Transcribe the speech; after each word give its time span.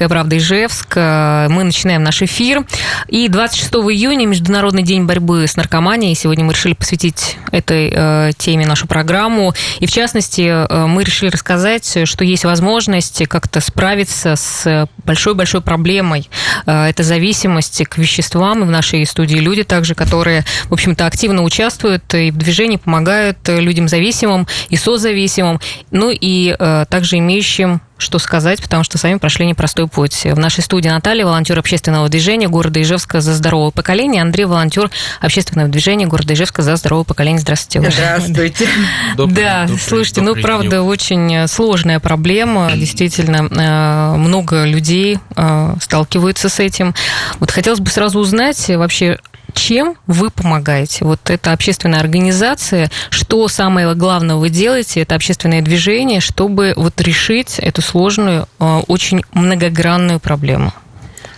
«Комсомольская 0.00 0.08
правда» 0.08 0.38
Ижевск. 0.38 0.96
Мы 0.96 1.64
начинаем 1.64 2.02
наш 2.02 2.22
эфир. 2.22 2.64
И 3.08 3.28
26 3.28 3.70
июня 3.74 4.26
Международный 4.26 4.82
день 4.82 5.04
борьбы 5.04 5.46
с 5.46 5.56
наркоманией. 5.56 6.14
Сегодня 6.14 6.44
мы 6.44 6.54
решили 6.54 6.72
посвятить 6.72 7.36
этой 7.52 7.92
э, 7.92 8.30
теме 8.38 8.66
нашу 8.66 8.86
программу. 8.86 9.52
И, 9.78 9.86
в 9.86 9.92
частности, 9.92 10.42
э, 10.42 10.86
мы 10.86 11.04
решили 11.04 11.28
рассказать, 11.28 11.98
что 12.04 12.24
есть 12.24 12.44
возможность 12.44 13.26
как-то 13.28 13.60
справиться 13.60 14.36
с 14.36 14.88
большой-большой 15.04 15.60
проблемой. 15.60 16.30
Э, 16.64 16.84
это 16.84 17.02
зависимость 17.02 17.84
к 17.86 17.98
веществам. 17.98 18.62
И 18.62 18.66
в 18.66 18.70
нашей 18.70 19.04
студии 19.04 19.36
люди 19.36 19.64
также, 19.64 19.94
которые, 19.94 20.44
в 20.70 20.72
общем-то, 20.72 21.04
активно 21.04 21.42
участвуют 21.42 22.14
и 22.14 22.30
в 22.30 22.38
движении, 22.38 22.76
помогают 22.76 23.36
людям 23.48 23.86
зависимым 23.86 24.46
и 24.70 24.76
созависимым, 24.76 25.60
ну 25.90 26.10
и 26.10 26.56
э, 26.58 26.84
также 26.88 27.18
имеющим 27.18 27.82
что 28.00 28.18
сказать, 28.18 28.62
потому 28.62 28.84
что 28.84 28.98
сами 28.98 29.18
прошли 29.18 29.46
непростой 29.46 29.86
путь. 29.88 30.24
В 30.24 30.38
нашей 30.38 30.62
студии 30.62 30.88
Наталья, 30.88 31.24
волонтер 31.24 31.58
общественного 31.58 32.08
движения 32.08 32.48
города 32.48 32.80
Ижевска 32.80 33.20
за 33.20 33.34
здоровое 33.34 33.70
поколение, 33.70 34.22
Андрей, 34.22 34.44
волонтер 34.44 34.90
общественного 35.20 35.68
движения 35.68 36.06
города 36.06 36.34
Ижевска 36.34 36.62
за 36.62 36.76
здоровое 36.76 37.04
поколение. 37.04 37.40
Здравствуйте. 37.40 37.90
Здравствуйте. 37.90 38.68
Добрый, 39.16 39.36
да, 39.36 39.62
добрый, 39.62 39.78
слушайте, 39.78 40.20
добрый 40.20 40.36
ну, 40.36 40.42
правда, 40.42 40.82
очень 40.82 41.48
сложная 41.48 42.00
проблема. 42.00 42.70
Действительно, 42.74 43.48
э, 43.50 44.16
много 44.16 44.64
людей 44.64 45.18
э, 45.36 45.74
сталкиваются 45.80 46.48
с 46.48 46.60
этим. 46.60 46.94
Вот 47.38 47.50
хотелось 47.50 47.80
бы 47.80 47.90
сразу 47.90 48.18
узнать 48.18 48.68
вообще, 48.68 49.18
чем 49.50 49.96
вы 50.06 50.30
помогаете? 50.30 51.04
Вот 51.04 51.30
это 51.30 51.52
общественная 51.52 52.00
организация, 52.00 52.90
что 53.10 53.46
самое 53.48 53.94
главное 53.94 54.36
вы 54.36 54.50
делаете, 54.50 55.00
это 55.00 55.14
общественное 55.14 55.62
движение, 55.62 56.20
чтобы 56.20 56.72
вот 56.76 57.00
решить 57.00 57.58
эту 57.58 57.82
сложную, 57.82 58.48
э, 58.58 58.82
очень 58.88 59.22
многогранную 59.32 60.20
проблему? 60.20 60.72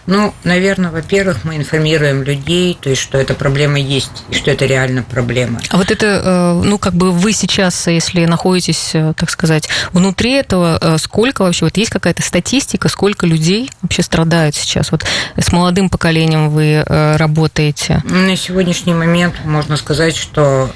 Ну, 0.07 0.35
наверное, 0.43 0.91
во-первых, 0.91 1.45
мы 1.45 1.57
информируем 1.57 2.23
людей, 2.25 2.77
то 2.81 2.91
есть, 2.91 3.01
что 3.01 3.19
эта 3.19 3.35
проблема 3.35 3.79
есть, 3.79 4.25
и 4.31 4.35
что 4.35 4.51
это 4.51 4.67
реально 4.67 5.03
проблема. 5.03 5.61
А 5.69 5.77
вот 5.77 5.91
это, 5.91 6.07
э, 6.07 6.63
ну, 6.65 6.79
как 6.79 6.95
бы 6.95 7.13
вы 7.13 7.33
сейчас, 7.33 7.87
если 7.87 8.25
находитесь, 8.25 8.91
э, 8.95 9.13
так 9.17 9.31
сказать, 9.31 9.69
внутри 9.93 10.33
этого, 10.33 10.79
э, 10.81 10.99
сколько 10.99 11.43
вообще, 11.43 11.67
вот 11.67 11.77
есть 11.77 11.91
какая-то 11.91 12.23
статистика, 12.23 12.89
сколько 12.89 13.27
людей 13.27 13.71
вообще 13.81 14.03
страдают 14.03 14.57
сейчас? 14.57 14.91
Вот 14.91 15.05
с 15.37 15.53
молодым 15.53 15.89
поколением 15.89 16.51
вы 16.51 16.83
работаете? 16.87 18.03
На 18.05 18.37
сегодняшний 18.37 18.95
момент 18.95 19.35
можно 19.45 19.77
сказать, 19.77 20.17
что 20.17 20.73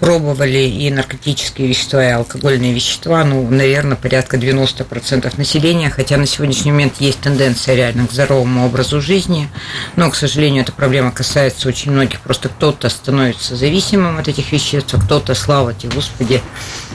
пробовали 0.00 0.58
и 0.58 0.90
наркотические 0.90 1.68
вещества, 1.68 2.02
и 2.02 2.10
алкогольные 2.10 2.72
вещества, 2.72 3.22
ну, 3.24 3.48
наверное, 3.48 3.96
порядка 3.96 4.38
90% 4.38 5.32
населения, 5.36 5.90
хотя 5.90 6.16
на 6.16 6.26
сегодняшний 6.26 6.72
момент 6.72 6.94
есть 7.00 7.20
тенденция 7.20 7.74
реально 7.74 8.06
к 8.06 8.12
здоровому 8.12 8.64
образу 8.64 9.00
жизни, 9.02 9.48
но, 9.96 10.10
к 10.10 10.16
сожалению, 10.16 10.62
эта 10.62 10.72
проблема 10.72 11.12
касается 11.12 11.68
очень 11.68 11.92
многих, 11.92 12.20
просто 12.20 12.48
кто-то 12.48 12.88
становится 12.88 13.56
зависимым 13.56 14.18
от 14.18 14.26
этих 14.26 14.52
веществ, 14.52 14.94
а 14.94 14.98
кто-то, 14.98 15.34
слава 15.34 15.74
тебе, 15.74 15.92
Господи, 15.94 16.40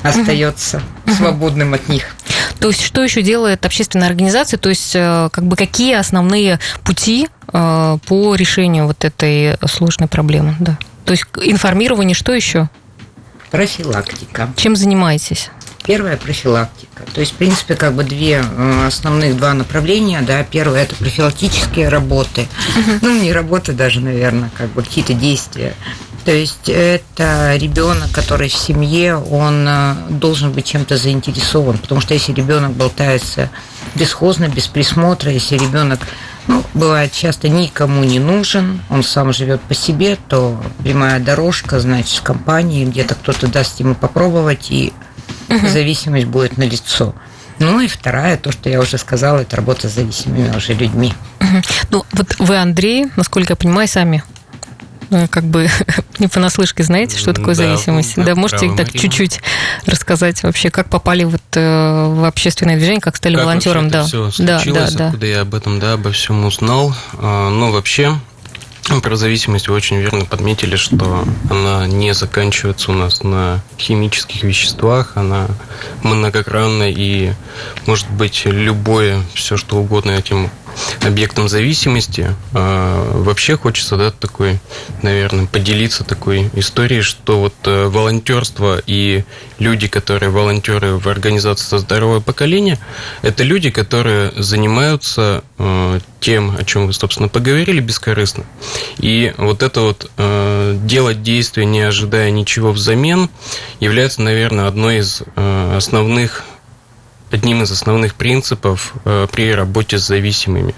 остается 0.01 0.81
угу. 1.05 1.13
свободным 1.15 1.75
от 1.75 1.87
них. 1.87 2.15
То 2.59 2.69
есть, 2.69 2.81
что 2.81 3.03
еще 3.03 3.21
делает 3.21 3.65
общественная 3.65 4.07
организация? 4.07 4.57
То 4.57 4.69
есть, 4.69 4.95
э, 4.95 5.29
как 5.31 5.45
бы 5.45 5.55
какие 5.55 5.93
основные 5.93 6.59
пути 6.83 7.27
э, 7.53 7.97
по 8.07 8.35
решению 8.35 8.87
вот 8.87 9.05
этой 9.05 9.57
сложной 9.67 10.07
проблемы? 10.07 10.55
Да. 10.59 10.77
То 11.05 11.11
есть 11.11 11.25
информирование, 11.35 12.15
что 12.15 12.33
еще? 12.33 12.69
Профилактика. 13.55 14.49
Чем 14.57 14.75
занимаетесь? 14.75 15.49
Первая 15.85 16.17
профилактика. 16.17 17.03
То 17.13 17.21
есть, 17.21 17.33
в 17.33 17.35
принципе, 17.35 17.75
как 17.75 17.93
бы 17.93 18.03
две 18.03 18.43
э, 18.43 18.85
основных 18.85 19.37
два 19.37 19.53
направления. 19.53 20.21
Да. 20.21 20.43
Первое– 20.43 20.83
это 20.83 20.95
профилактические 20.95 21.87
работы. 21.87 22.41
Uh-huh. 22.41 22.99
Ну, 23.01 23.21
не 23.21 23.31
работы 23.31 23.71
даже, 23.71 24.01
наверное, 24.01 24.51
как 24.57 24.71
бы 24.71 24.83
какие-то 24.83 25.13
действия. 25.13 25.73
То 26.25 26.31
есть 26.31 26.67
это 26.67 27.55
ребенок, 27.55 28.11
который 28.11 28.49
в 28.49 28.53
семье, 28.53 29.15
он 29.15 29.65
э, 29.65 29.95
должен 30.09 30.51
быть 30.51 30.65
чем-то 30.65 30.97
заинтересован, 30.97 31.77
потому 31.77 32.01
что 32.01 32.13
если 32.13 32.33
ребенок 32.33 32.73
болтается 32.73 33.49
бесхозно, 33.93 34.49
без 34.49 34.67
присмотра, 34.67 35.31
если 35.31 35.57
ребенок 35.57 36.01
ну, 36.47 36.63
бывает 36.73 37.11
часто 37.11 37.49
никому 37.49 38.03
не 38.03 38.19
нужен, 38.19 38.81
он 38.89 39.03
сам 39.03 39.33
живет 39.33 39.61
по 39.61 39.73
себе, 39.73 40.17
то 40.27 40.61
прямая 40.83 41.19
дорожка, 41.19 41.79
значит, 41.79 42.09
с 42.09 42.21
компанией, 42.21 42.85
где-то 42.85 43.15
кто-то 43.15 43.47
даст 43.47 43.79
ему 43.79 43.95
попробовать, 43.95 44.69
и 44.69 44.93
угу. 45.49 45.67
зависимость 45.67 46.27
будет 46.27 46.57
налицо. 46.57 47.15
Ну 47.57 47.79
и 47.79 47.87
вторая, 47.87 48.37
то, 48.37 48.51
что 48.51 48.69
я 48.69 48.81
уже 48.81 48.97
сказала, 48.97 49.39
это 49.39 49.55
работа 49.55 49.87
с 49.89 49.93
зависимыми 49.93 50.55
уже 50.55 50.73
людьми. 50.73 51.13
Угу. 51.39 51.61
Ну, 51.91 52.05
вот 52.11 52.35
вы, 52.39 52.57
Андрей, 52.57 53.07
насколько 53.15 53.53
я 53.53 53.57
понимаю, 53.57 53.87
сами 53.87 54.23
как 55.29 55.43
бы 55.43 55.69
не 56.19 56.27
понаслышке 56.27 56.83
знаете, 56.83 57.17
что 57.17 57.33
такое 57.33 57.55
да, 57.55 57.63
зависимость. 57.63 58.15
Да, 58.15 58.35
можете 58.35 58.73
так 58.75 58.91
чуть-чуть 58.91 59.41
рассказать 59.85 60.43
вообще, 60.43 60.69
как 60.69 60.89
попали 60.89 61.23
вот 61.23 61.41
э, 61.53 62.07
в 62.07 62.25
общественное 62.25 62.77
движение, 62.77 63.01
как 63.01 63.15
стали 63.15 63.35
как 63.35 63.45
волонтером, 63.45 63.89
да. 63.89 64.03
Все 64.05 64.31
случилось, 64.31 64.93
да, 64.93 64.97
да, 64.97 65.07
откуда 65.07 65.17
да. 65.17 65.27
я 65.27 65.41
об 65.41 65.55
этом, 65.55 65.79
да, 65.79 65.93
обо 65.93 66.11
всем 66.11 66.45
узнал. 66.45 66.93
А, 67.13 67.49
ну, 67.49 67.71
вообще, 67.71 68.17
про 69.01 69.15
зависимость 69.15 69.67
вы 69.67 69.75
очень 69.75 69.97
верно 69.97 70.25
подметили, 70.25 70.75
что 70.75 71.25
она 71.49 71.87
не 71.87 72.13
заканчивается 72.13 72.91
у 72.91 72.93
нас 72.93 73.23
на 73.23 73.63
химических 73.79 74.43
веществах, 74.43 75.13
она 75.15 75.47
многогранная 76.03 76.91
и 76.91 77.33
может 77.87 78.09
быть 78.11 78.43
любое, 78.45 79.21
все 79.33 79.57
что 79.57 79.77
угодно 79.77 80.11
этим 80.11 80.51
объектом 81.01 81.47
зависимости. 81.47 82.35
А, 82.53 83.11
вообще 83.13 83.57
хочется, 83.57 83.97
да, 83.97 84.11
такой, 84.11 84.59
наверное, 85.01 85.45
поделиться 85.45 86.03
такой 86.03 86.49
историей, 86.53 87.01
что 87.01 87.39
вот 87.39 87.53
э, 87.63 87.87
волонтерство 87.87 88.81
и 88.85 89.23
люди, 89.59 89.87
которые 89.87 90.29
волонтеры 90.29 90.97
в 90.97 91.07
организации 91.07 91.67
«За 91.69 91.77
здоровое 91.79 92.19
поколение», 92.19 92.79
это 93.21 93.43
люди, 93.43 93.69
которые 93.69 94.31
занимаются 94.35 95.43
э, 95.57 95.99
тем, 96.19 96.55
о 96.57 96.63
чем 96.63 96.87
вы, 96.87 96.93
собственно, 96.93 97.29
поговорили, 97.29 97.79
бескорыстно. 97.79 98.45
И 98.97 99.33
вот 99.37 99.63
это 99.63 99.81
вот 99.81 100.09
э, 100.17 100.77
делать 100.83 101.23
действия, 101.23 101.65
не 101.65 101.81
ожидая 101.81 102.31
ничего 102.31 102.71
взамен, 102.71 103.29
является, 103.79 104.21
наверное, 104.21 104.67
одной 104.67 104.97
из 104.97 105.21
основных 105.35 106.43
одним 107.31 107.63
из 107.63 107.71
основных 107.71 108.15
принципов 108.15 108.93
э, 109.05 109.27
при 109.31 109.53
работе 109.53 109.97
с 109.97 110.07
зависимыми. 110.07 110.75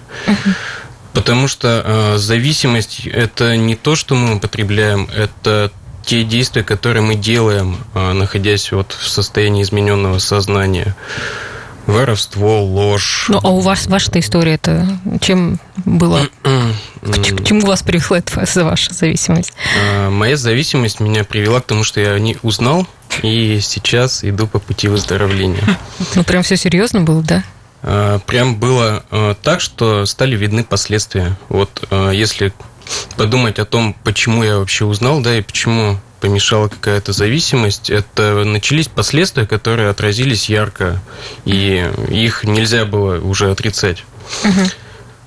Потому 1.13 1.47
что 1.47 1.83
э, 1.83 2.17
зависимость 2.17 3.07
это 3.07 3.57
не 3.57 3.75
то, 3.75 3.95
что 3.95 4.15
мы 4.15 4.35
употребляем, 4.35 5.09
это 5.15 5.71
те 6.05 6.23
действия, 6.23 6.63
которые 6.63 7.03
мы 7.03 7.15
делаем, 7.15 7.77
э, 7.93 8.13
находясь 8.13 8.71
вот 8.71 8.91
в 8.93 9.07
состоянии 9.09 9.63
измененного 9.63 10.19
сознания. 10.19 10.95
Воровство, 11.87 12.63
ложь. 12.63 13.25
Ну, 13.29 13.39
а 13.41 13.49
у 13.49 13.61
вас 13.61 13.87
ваша 13.87 14.11
история 14.15 14.55
это 14.55 14.85
чем 15.21 15.57
было? 15.85 16.27
К 17.01 17.43
чему 17.45 17.65
вас 17.65 17.81
привела 17.81 18.19
эта 18.19 18.63
ваша 18.65 18.93
зависимость? 18.93 19.53
Моя 20.09 20.35
зависимость 20.35 20.99
меня 20.99 21.23
привела 21.23 21.61
к 21.61 21.65
тому, 21.65 21.83
что 21.85 22.01
я 22.01 22.19
не 22.19 22.37
узнал 22.43 22.85
и 23.23 23.59
сейчас 23.61 24.25
иду 24.25 24.47
по 24.47 24.59
пути 24.59 24.87
выздоровления. 24.87 25.63
Ну, 26.15 26.23
прям 26.23 26.43
все 26.43 26.57
серьезно 26.57 27.01
было, 27.01 27.21
да? 27.21 27.43
А, 27.83 28.19
прям 28.19 28.55
было 28.55 29.03
а, 29.09 29.35
так, 29.35 29.61
что 29.61 30.05
стали 30.05 30.35
видны 30.35 30.63
последствия. 30.63 31.37
Вот 31.49 31.87
а, 31.89 32.11
если 32.11 32.53
подумать 33.15 33.59
о 33.59 33.65
том, 33.65 33.95
почему 34.03 34.43
я 34.43 34.57
вообще 34.57 34.85
узнал, 34.85 35.21
да, 35.21 35.37
и 35.37 35.41
почему 35.41 35.97
помешала 36.19 36.67
какая-то 36.67 37.13
зависимость, 37.13 37.89
это 37.89 38.43
начались 38.43 38.87
последствия, 38.87 39.45
которые 39.45 39.89
отразились 39.89 40.49
ярко, 40.49 40.99
и 41.45 41.89
их 42.09 42.43
нельзя 42.43 42.85
было 42.85 43.19
уже 43.19 43.51
отрицать. 43.51 44.03
Угу. 44.43 44.69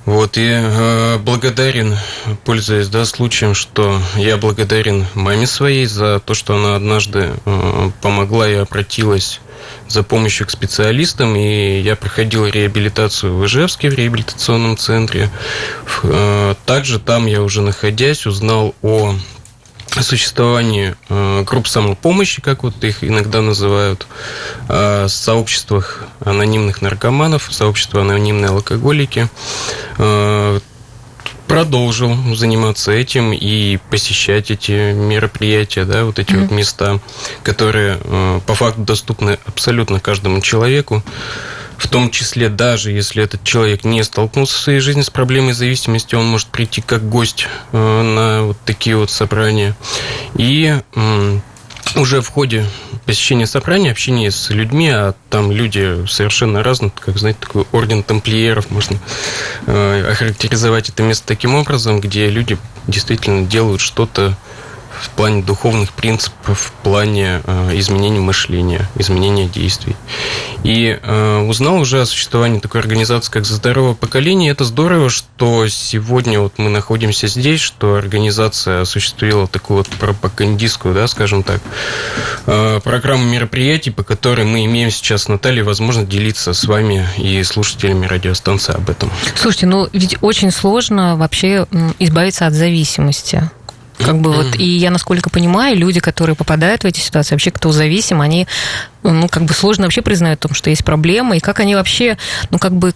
Вот, 0.07 0.39
и 0.39 0.49
э, 0.49 1.19
благодарен, 1.19 1.97
пользуясь 2.45 2.89
да, 2.89 3.05
случаем, 3.05 3.55
что 3.55 4.01
я 4.17 4.39
благодарен 4.39 5.07
маме 5.15 5.47
своей 5.47 5.87
за 5.87 6.21
то, 6.21 6.35
что 6.35 6.57
она 6.57 6.75
однажды 6.75 7.31
э, 7.45 7.91
помогла 8.01 8.49
и 8.49 8.55
обратилась 8.55 9.41
за 9.89 10.03
помощью 10.03 10.47
к 10.47 10.51
специалистам, 10.51 11.37
и 11.37 11.81
я 11.81 11.97
проходил 11.97 12.47
реабилитацию 12.47 13.37
в 13.37 13.45
Ижевске 13.45 13.91
в 13.91 13.95
реабилитационном 13.95 14.79
центре. 14.79 15.31
Э, 16.03 16.55
также 16.65 16.99
там 16.99 17.27
я 17.27 17.43
уже 17.43 17.61
находясь 17.61 18.27
узнал 18.27 18.75
о 18.83 19.15
о 19.15 19.15
существовании 20.03 20.95
э, 21.09 21.43
групп 21.45 21.67
самопомощи, 21.67 22.41
как 22.41 22.63
вот 22.63 22.83
их 22.85 23.03
иногда 23.03 23.43
называют, 23.43 24.07
э, 24.69 25.07
сообществах 25.09 26.05
анонимных 26.21 26.81
наркоманов, 26.83 27.49
сообщества 27.51 28.03
анонимные 28.03 28.51
алкоголики. 28.51 29.29
Э, 29.99 30.61
продолжил 31.47 32.17
заниматься 32.37 32.93
этим 32.93 33.33
и 33.33 33.79
посещать 33.91 34.53
эти 34.53 34.93
мероприятия, 34.93 35.85
да, 35.85 36.05
вот 36.05 36.21
эти 36.21 36.31
mm-hmm. 36.31 36.41
вот 36.43 36.51
места, 36.53 37.01
которые 37.43 37.99
по 38.47 38.55
факту 38.55 38.83
доступны 38.83 39.37
абсолютно 39.47 39.99
каждому 39.99 40.41
человеку. 40.43 41.03
В 41.81 41.89
том 41.89 42.11
числе 42.11 42.51
даже 42.51 42.91
если 42.91 43.25
этот 43.25 43.43
человек 43.43 43.85
не 43.85 44.05
столкнулся 44.05 44.55
в 44.55 44.59
своей 44.61 44.81
жизни 44.81 45.01
с 45.01 45.09
проблемой 45.09 45.55
зависимости, 45.55 46.15
он 46.15 46.27
может 46.27 46.49
прийти 46.49 46.83
как 46.83 47.09
гость 47.09 47.49
э, 47.73 48.03
на 48.03 48.43
вот 48.49 48.59
такие 48.67 48.97
вот 48.97 49.11
собрания. 49.11 49.75
И 50.37 50.77
уже 51.97 52.21
в 52.21 52.29
ходе 52.29 52.67
посещения 53.07 53.47
собрания, 53.47 53.91
общения 53.91 54.31
с 54.31 54.51
людьми, 54.51 54.91
а 54.91 55.15
там 55.31 55.51
люди 55.51 56.07
совершенно 56.07 56.63
разные, 56.63 56.93
как, 56.95 57.19
знаете, 57.19 57.41
такой 57.41 57.65
орден 57.73 58.03
тамплиеров, 58.03 58.71
можно 58.71 58.99
э, 59.67 60.11
охарактеризовать 60.13 60.91
это 60.91 61.03
место 61.03 61.27
таким 61.27 61.55
образом, 61.55 62.01
где 62.01 62.29
люди 62.29 62.59
действительно 62.87 63.47
делают 63.47 63.81
что-то 63.81 64.37
в 65.01 65.11
плане 65.11 65.43
духовных 65.43 65.93
принципов, 65.93 66.61
в 66.61 66.73
плане 66.83 67.41
э, 67.45 67.79
изменения 67.79 68.21
мышления, 68.21 68.89
изменения 68.97 69.47
действий. 69.47 69.97
И 70.63 70.99
э, 71.01 71.39
узнал 71.39 71.77
уже 71.77 72.03
о 72.03 72.07
существовании 72.07 72.61
такой 72.61 72.81
организации, 72.81 73.31
как 73.31 73.47
«За 73.47 73.55
здоровое 73.55 73.95
поколение». 73.95 74.53
Это 74.53 74.65
здорово, 74.65 75.09
что 75.09 75.67
сегодня 75.69 76.41
вот 76.41 76.55
мы 76.59 76.69
находимся 76.69 77.29
здесь, 77.29 77.61
что 77.61 77.95
организация 77.95 78.83
осуществила 78.83 79.47
такую 79.47 79.79
вот 79.79 79.89
пропагандистскую, 79.89 80.95
да, 80.95 81.07
скажем 81.09 81.43
так, 81.43 81.61
э, 82.47 82.81
программу 82.85 83.25
мероприятий, 83.25 83.91
по 83.91 84.03
которой 84.03 84.45
мы 84.45 84.65
имеем 84.67 84.91
сейчас, 84.91 85.29
Наталья, 85.29 85.65
возможность 85.65 86.09
делиться 86.09 86.53
с 86.53 86.65
вами 86.65 87.07
и 87.17 87.43
слушателями 87.43 88.07
радиостанции 88.07 88.75
об 88.75 88.91
этом. 88.91 89.11
Слушайте, 89.35 89.67
ну 89.67 89.89
ведь 89.93 90.19
очень 90.21 90.51
сложно 90.51 91.17
вообще 91.17 91.67
избавиться 91.99 92.47
от 92.47 92.53
зависимости. 92.53 93.51
Как 94.05 94.21
бы 94.21 94.33
вот, 94.33 94.57
и 94.57 94.65
я, 94.65 94.91
насколько 94.91 95.31
понимаю, 95.31 95.77
люди, 95.77 96.01
которые 96.01 96.37
попадают 96.37 96.83
в 96.83 96.87
эти 96.87 97.01
ситуации, 97.01 97.35
вообще 97.35 97.51
кто 97.51 97.73
зависим, 97.73 98.21
они, 98.21 98.47
ну, 99.03 99.29
как 99.29 99.45
бы 99.45 99.53
сложно 99.53 99.85
вообще 99.85 100.03
признают 100.03 100.41
о 100.41 100.49
том, 100.49 100.55
что 100.55 100.71
есть 100.71 100.85
проблема, 100.85 101.37
и 101.37 101.41
как 101.41 101.61
они 101.61 101.75
вообще, 101.75 102.17
ну, 102.51 102.59
как 102.59 102.73
бы 102.73 102.95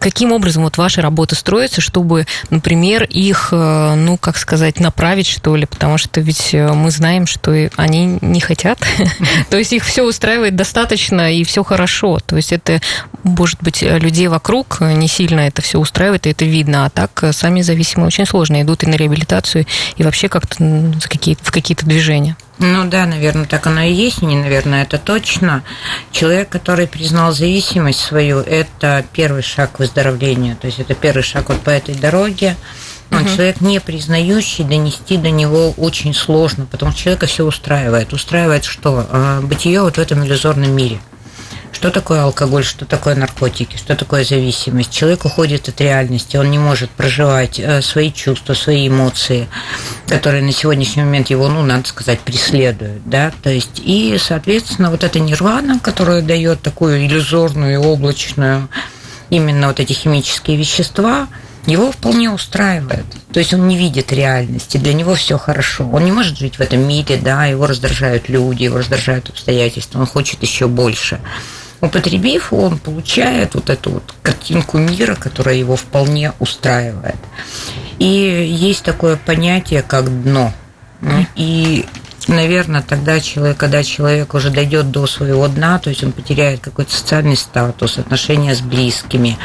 каким 0.00 0.32
образом 0.32 0.64
вот 0.64 0.76
ваша 0.78 1.02
работа 1.02 1.36
строится, 1.36 1.80
чтобы, 1.80 2.26
например, 2.50 3.04
их, 3.04 3.50
э, 3.52 3.94
ну, 3.94 4.16
как 4.16 4.36
сказать, 4.38 4.80
направить, 4.80 5.26
что 5.26 5.54
ли, 5.54 5.66
потому 5.66 5.98
что 5.98 6.20
ведь 6.20 6.54
э, 6.54 6.72
мы 6.72 6.90
знаем, 6.90 7.26
что 7.26 7.70
они 7.76 8.18
не 8.20 8.40
хотят, 8.40 8.80
то 9.50 9.56
есть 9.56 9.72
их 9.72 9.84
все 9.84 10.02
устраивает 10.02 10.56
достаточно 10.56 11.32
и 11.32 11.44
все 11.44 11.62
хорошо, 11.62 12.18
то 12.24 12.36
есть 12.36 12.52
это, 12.52 12.80
может 13.22 13.62
быть, 13.62 13.82
людей 13.82 14.26
вокруг 14.28 14.80
не 14.80 15.06
сильно 15.06 15.40
это 15.40 15.62
все 15.62 15.78
устраивает, 15.78 16.26
и 16.26 16.30
это 16.30 16.44
видно, 16.44 16.86
а 16.86 16.90
так 16.90 17.22
э, 17.22 17.32
сами 17.32 17.60
зависимые 17.60 18.06
очень 18.08 18.26
сложно. 18.26 18.62
Идут 18.62 18.82
и 18.82 18.86
на 18.86 18.94
реабилитацию, 18.94 19.66
и 19.96 20.02
вообще 20.02 20.28
как-то 20.28 20.56
в 20.62 21.50
какие-то 21.50 21.86
движения. 21.86 22.36
Ну 22.60 22.84
да, 22.84 23.06
наверное, 23.06 23.46
так 23.46 23.66
оно 23.66 23.80
и 23.80 23.92
есть, 23.92 24.20
не, 24.20 24.36
наверное, 24.36 24.82
это 24.82 24.98
точно. 24.98 25.64
Человек, 26.12 26.50
который 26.50 26.86
признал 26.86 27.32
зависимость 27.32 28.00
свою, 28.00 28.40
это 28.40 29.02
первый 29.14 29.42
шаг 29.42 29.78
выздоровления, 29.78 30.56
то 30.56 30.66
есть 30.66 30.78
это 30.78 30.94
первый 30.94 31.22
шаг 31.22 31.48
вот 31.48 31.60
по 31.60 31.70
этой 31.70 31.94
дороге. 31.94 32.56
Он 33.10 33.22
угу. 33.22 33.28
человек 33.28 33.62
не 33.62 33.80
признающий, 33.80 34.64
донести 34.64 35.16
до 35.16 35.30
него 35.30 35.72
очень 35.72 36.14
сложно, 36.14 36.66
потому 36.66 36.92
что 36.92 37.00
человека 37.00 37.26
все 37.26 37.44
устраивает. 37.44 38.12
Устраивает 38.12 38.64
что? 38.64 39.06
А, 39.10 39.40
бытие 39.40 39.80
вот 39.80 39.96
в 39.96 39.98
этом 39.98 40.24
иллюзорном 40.24 40.70
мире– 40.70 41.00
что 41.72 41.90
такое 41.90 42.22
алкоголь, 42.22 42.64
что 42.64 42.84
такое 42.84 43.14
наркотики, 43.14 43.76
что 43.76 43.94
такое 43.96 44.24
зависимость. 44.24 44.90
Человек 44.90 45.24
уходит 45.24 45.68
от 45.68 45.80
реальности, 45.80 46.36
он 46.36 46.50
не 46.50 46.58
может 46.58 46.90
проживать 46.90 47.58
э, 47.58 47.82
свои 47.82 48.12
чувства, 48.12 48.54
свои 48.54 48.88
эмоции, 48.88 49.48
которые 50.08 50.42
на 50.42 50.52
сегодняшний 50.52 51.02
момент 51.02 51.30
его, 51.30 51.48
ну, 51.48 51.62
надо 51.62 51.88
сказать, 51.88 52.20
преследуют, 52.20 53.08
да, 53.08 53.32
то 53.42 53.50
есть, 53.50 53.80
и, 53.84 54.16
соответственно, 54.18 54.90
вот 54.90 55.04
эта 55.04 55.20
нирвана, 55.20 55.78
которая 55.78 56.22
дает 56.22 56.62
такую 56.62 57.06
иллюзорную 57.06 57.80
облачную 57.80 58.68
именно 59.30 59.68
вот 59.68 59.80
эти 59.80 59.92
химические 59.92 60.56
вещества, 60.56 61.28
его 61.66 61.92
вполне 61.92 62.30
устраивает. 62.30 63.04
То 63.32 63.38
есть 63.38 63.54
он 63.54 63.68
не 63.68 63.76
видит 63.76 64.12
реальности, 64.12 64.76
для 64.78 64.92
него 64.92 65.14
все 65.14 65.38
хорошо. 65.38 65.88
Он 65.88 66.04
не 66.04 66.12
может 66.12 66.38
жить 66.38 66.56
в 66.56 66.60
этом 66.60 66.86
мире, 66.86 67.18
да, 67.22 67.46
его 67.46 67.66
раздражают 67.66 68.28
люди, 68.28 68.64
его 68.64 68.78
раздражают 68.78 69.28
обстоятельства, 69.28 70.00
он 70.00 70.06
хочет 70.06 70.42
еще 70.42 70.66
больше. 70.66 71.20
Употребив, 71.80 72.52
он 72.52 72.78
получает 72.78 73.54
вот 73.54 73.70
эту 73.70 73.90
вот 73.90 74.14
картинку 74.22 74.78
мира, 74.78 75.14
которая 75.14 75.54
его 75.54 75.76
вполне 75.76 76.32
устраивает. 76.38 77.16
И 77.98 78.04
есть 78.04 78.82
такое 78.82 79.16
понятие, 79.16 79.82
как 79.82 80.22
дно. 80.22 80.52
И 81.36 81.86
наверное, 82.28 82.82
тогда 82.82 83.20
человек, 83.20 83.56
когда 83.56 83.82
человек 83.82 84.34
уже 84.34 84.50
дойдет 84.50 84.90
до 84.90 85.06
своего 85.06 85.48
дна, 85.48 85.78
то 85.78 85.90
есть 85.90 86.04
он 86.04 86.12
потеряет 86.12 86.60
какой-то 86.60 86.92
социальный 86.92 87.36
статус, 87.36 87.98
отношения 87.98 88.54
с 88.54 88.60
близкими, 88.60 89.38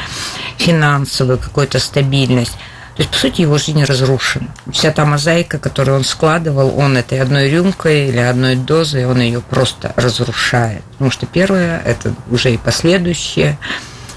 финансовую 0.58 1.38
какую-то 1.38 1.80
стабильность, 1.80 2.58
то 2.96 3.02
есть, 3.02 3.12
по 3.12 3.18
сути, 3.18 3.42
его 3.42 3.58
жизнь 3.58 3.84
разрушена. 3.84 4.48
Вся 4.72 4.92
та 4.92 5.04
мозаика, 5.04 5.60
которую 5.60 5.98
он 5.98 6.06
складывал, 6.06 6.80
он 6.80 6.96
этой 6.96 7.20
одной 7.20 7.50
рюмкой 7.50 8.08
или 8.08 8.20
одной 8.20 8.56
дозой, 8.56 9.06
он 9.06 9.20
ее 9.20 9.42
просто 9.42 9.92
разрушает. 9.98 10.82
Потому 10.94 11.12
что 11.12 11.26
первое, 11.26 11.82
это 11.86 12.14
уже 12.32 12.54
и 12.54 12.58
последующее, 12.58 13.58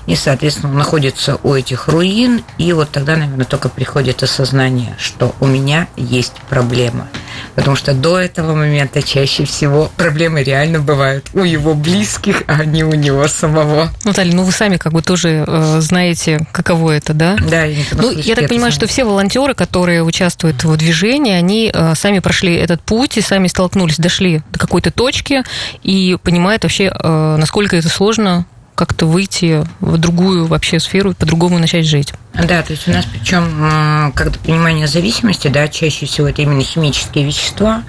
и, 0.08 0.16
соответственно, 0.16 0.72
он 0.72 0.78
находится 0.78 1.38
у 1.42 1.54
этих 1.54 1.86
руин, 1.86 2.42
и 2.56 2.72
вот 2.72 2.90
тогда, 2.90 3.14
наверное, 3.14 3.44
только 3.44 3.68
приходит 3.68 4.22
осознание, 4.22 4.96
что 4.98 5.34
у 5.38 5.46
меня 5.46 5.86
есть 5.96 6.32
проблема– 6.48 7.06
Потому 7.54 7.76
что 7.76 7.92
до 7.92 8.18
этого 8.18 8.54
момента 8.54 9.02
чаще 9.02 9.44
всего 9.44 9.90
проблемы 9.96 10.44
реально 10.44 10.78
бывают 10.78 11.26
у 11.34 11.42
его 11.42 11.74
близких, 11.74 12.44
а 12.46 12.64
не 12.64 12.84
у 12.84 12.94
него 12.94 13.26
самого. 13.26 13.90
Наталья, 14.04 14.32
ну 14.32 14.44
вы 14.44 14.52
сами 14.52 14.76
как 14.76 14.92
бы 14.92 15.02
тоже 15.02 15.44
э, 15.44 15.80
знаете, 15.80 16.46
каково 16.52 16.92
это, 16.92 17.14
да? 17.14 17.36
Да, 17.50 17.64
я 17.64 17.82
Ну, 17.92 18.12
я 18.12 18.36
так 18.36 18.48
понимаю, 18.48 18.70
что 18.70 18.86
все 18.86 19.04
волонтеры, 19.04 19.54
которые 19.54 20.04
участвуют 20.04 20.62
в 20.62 20.76
движении, 20.76 21.32
они 21.32 21.70
э, 21.74 21.94
сами 21.96 22.20
прошли 22.20 22.54
этот 22.54 22.80
путь 22.80 23.16
и 23.16 23.20
сами 23.20 23.48
столкнулись, 23.48 23.98
дошли 23.98 24.42
до 24.52 24.60
какой-то 24.60 24.92
точки 24.92 25.42
и 25.82 26.16
понимают 26.22 26.62
вообще, 26.62 26.92
э, 26.94 27.36
насколько 27.38 27.76
это 27.76 27.88
сложно 27.88 28.46
как-то 28.78 29.06
выйти 29.06 29.66
в 29.80 29.98
другую 29.98 30.46
вообще 30.46 30.78
сферу 30.78 31.12
по-другому 31.12 31.58
начать 31.58 31.84
жить. 31.84 32.14
Да, 32.32 32.62
то 32.62 32.72
есть 32.72 32.86
у 32.86 32.92
нас 32.92 33.04
причем 33.12 34.12
как-то 34.14 34.38
понимание 34.38 34.86
зависимости, 34.86 35.48
да, 35.48 35.66
чаще 35.66 36.06
всего 36.06 36.28
это 36.28 36.42
именно 36.42 36.62
химические 36.62 37.24
вещества, 37.24 37.82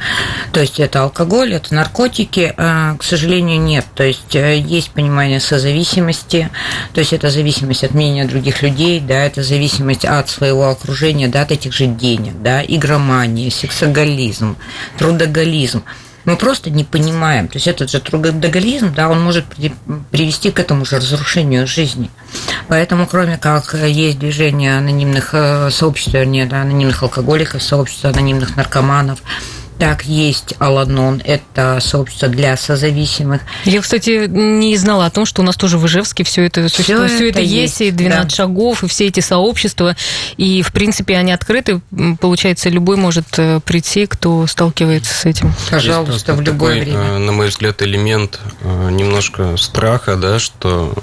то 0.52 0.62
есть 0.62 0.80
это 0.80 1.04
алкоголь, 1.04 1.54
это 1.54 1.76
наркотики, 1.76 2.56
а, 2.58 2.96
к 2.98 3.04
сожалению, 3.04 3.62
нет. 3.62 3.86
То 3.94 4.04
есть 4.04 4.36
э, 4.36 4.58
есть 4.58 4.90
понимание 4.90 5.40
созависимости, 5.40 6.50
то 6.94 7.02
есть 7.02 7.14
это 7.14 7.30
зависимость 7.30 7.84
от 7.84 7.94
мнения 7.94 8.26
других 8.26 8.64
людей, 8.64 9.00
да, 9.00 9.26
это 9.26 9.44
зависимость 9.44 10.06
от 10.06 10.28
своего 10.28 10.70
окружения, 10.70 11.28
да, 11.28 11.44
от 11.44 11.52
этих 11.52 11.72
же 11.72 11.86
денег, 11.86 12.42
да, 12.42 12.64
игромания, 12.64 13.52
сексоголизм, 13.52 14.58
трудоголизм 14.98 15.84
мы 16.30 16.36
просто 16.38 16.70
не 16.70 16.84
понимаем. 16.84 17.48
То 17.48 17.58
есть 17.58 17.68
этот 17.68 17.90
же 17.90 18.00
трудоголизм, 18.00 18.94
да, 18.94 19.10
он 19.10 19.20
может 19.20 19.46
привести 20.12 20.52
к 20.52 20.60
этому 20.60 20.86
же 20.86 20.98
разрушению 20.98 21.66
жизни. 21.66 22.12
Поэтому, 22.68 23.08
кроме 23.08 23.38
как 23.38 23.74
есть 23.74 24.20
движение 24.20 24.78
анонимных 24.78 25.34
э, 25.34 25.72
сообществ, 25.72 26.14
вернее, 26.14 26.46
да, 26.46 26.62
анонимных 26.62 27.02
алкоголиков, 27.02 27.64
сообщества 27.64 28.12
анонимных 28.12 28.56
наркоманов, 28.56 29.24
так, 29.80 30.04
есть 30.04 30.56
Аланон, 30.60 31.22
это 31.24 31.80
сообщество 31.82 32.28
для 32.28 32.58
созависимых. 32.58 33.42
Я, 33.64 33.80
кстати, 33.80 34.28
не 34.28 34.76
знала 34.76 35.06
о 35.06 35.10
том, 35.10 35.26
что 35.26 35.42
у 35.42 35.46
нас 35.46 35.56
тоже 35.56 35.78
в 35.78 35.86
Ижевске 35.88 36.26
все 36.26 36.44
это 36.44 36.68
существует. 36.68 37.10
Все, 37.12 37.30
это 37.30 37.40
есть, 37.40 37.80
и 37.80 37.90
12 37.90 38.30
да. 38.30 38.36
шагов, 38.36 38.84
и 38.84 38.88
все 38.90 39.08
эти 39.08 39.22
сообщества. 39.22 39.96
И, 40.36 40.62
в 40.64 40.74
принципе, 40.74 41.16
они 41.16 41.32
открыты. 41.32 41.80
Получается, 42.20 42.68
любой 42.68 42.98
может 42.98 43.26
э, 43.38 43.62
прийти, 43.62 44.06
кто 44.06 44.46
сталкивается 44.48 45.14
с 45.14 45.26
этим. 45.26 45.54
Пожалуйста, 45.72 46.34
в 46.34 46.42
любое 46.42 46.80
такой, 46.80 46.92
время. 46.92 47.16
Э, 47.16 47.18
на 47.18 47.32
мой 47.32 47.48
взгляд, 47.48 47.82
элемент 47.82 48.38
э, 48.62 48.90
немножко 48.92 49.56
страха, 49.56 50.18
да, 50.18 50.40
что 50.40 50.94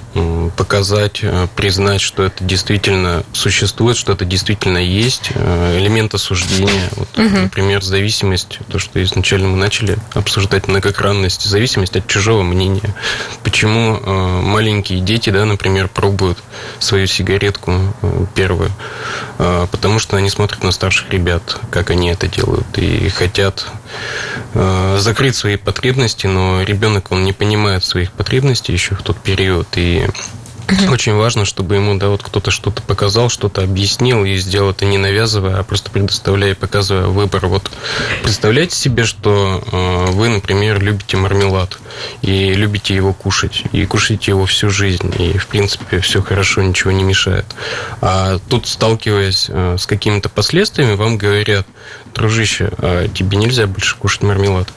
показать, 0.59 1.23
признать, 1.57 2.03
что 2.03 2.25
это 2.25 2.45
действительно 2.45 3.23
существует, 3.33 3.97
что 3.97 4.13
это 4.13 4.27
действительно 4.27 4.79
есть. 4.79 5.31
Элемент 5.31 6.13
осуждения. 6.15 6.91
Вот, 6.93 7.19
угу. 7.19 7.37
Например, 7.39 7.83
зависимость 7.83 8.59
то, 8.69 8.79
что 8.79 9.03
изначально 9.03 9.49
мы 9.49 9.57
начали 9.57 9.97
обсуждать 10.15 10.69
многогранность, 10.69 11.43
зависимость 11.43 11.97
от 11.97 12.07
чужого 12.07 12.43
мнения. 12.43 12.95
Почему 13.43 13.97
э, 13.97 14.41
маленькие 14.43 15.01
дети, 15.01 15.31
да, 15.31 15.45
например, 15.45 15.89
пробуют 15.89 16.39
свою 16.79 17.07
сигаретку 17.07 17.73
э, 18.03 18.25
первую? 18.35 18.71
Э, 19.39 19.67
потому 19.71 19.99
что 19.99 20.17
они 20.17 20.31
смотрят 20.31 20.63
на 20.63 20.73
старших 20.73 21.11
ребят, 21.11 21.59
как 21.71 21.91
они 21.91 22.09
это 22.11 22.29
делают, 22.29 22.67
и 22.77 23.09
хотят 23.09 23.67
закрыть 24.99 25.37
свои 25.37 25.57
потребности, 25.57 26.27
но 26.27 26.63
ребенок, 26.63 27.13
он 27.13 27.25
не 27.25 27.33
понимает 27.33 27.85
своих 27.85 28.11
потребностей 28.11 28.73
еще 28.73 28.95
в 28.95 29.03
тот 29.03 29.17
период, 29.19 29.69
и 29.77 30.07
Очень 30.91 31.15
важно, 31.15 31.45
чтобы 31.45 31.77
ему, 31.77 31.97
да, 31.97 32.09
вот 32.09 32.23
кто-то 32.23 32.51
что-то 32.51 32.83
показал, 32.83 33.29
что-то 33.29 33.63
объяснил 33.63 34.25
и 34.25 34.37
сделал 34.37 34.71
это 34.71 34.85
не 34.85 34.99
навязывая, 34.99 35.59
а 35.59 35.63
просто 35.63 35.91
предоставляя 35.91 36.53
и 36.53 36.55
показывая 36.55 37.07
выбор. 37.07 37.47
Вот 37.47 37.71
представляете 38.23 38.75
себе, 38.75 39.05
что 39.05 39.63
э, 39.71 40.11
вы, 40.13 40.29
например, 40.29 40.83
любите 40.83 41.17
мармелад 41.17 41.79
и 42.23 42.53
любите 42.55 42.95
его 42.95 43.13
кушать, 43.13 43.65
и 43.73 43.87
кушаете 43.87 44.33
его 44.33 44.47
всю 44.47 44.71
жизнь, 44.71 45.13
и, 45.19 45.39
в 45.39 45.47
принципе, 45.47 46.01
все 46.01 46.21
хорошо, 46.21 46.63
ничего 46.63 46.91
не 46.91 47.05
мешает. 47.05 47.47
А 48.01 48.39
тут, 48.49 48.67
сталкиваясь 48.67 49.47
э, 49.49 49.77
с 49.79 49.87
какими-то 49.87 50.29
последствиями, 50.29 50.95
вам 50.95 51.17
говорят, 51.17 51.67
дружище, 52.17 52.71
а 52.79 53.09
тебе 53.09 53.37
нельзя 53.37 53.67
больше 53.67 53.97
кушать 53.97 54.23
мармелад. 54.23 54.69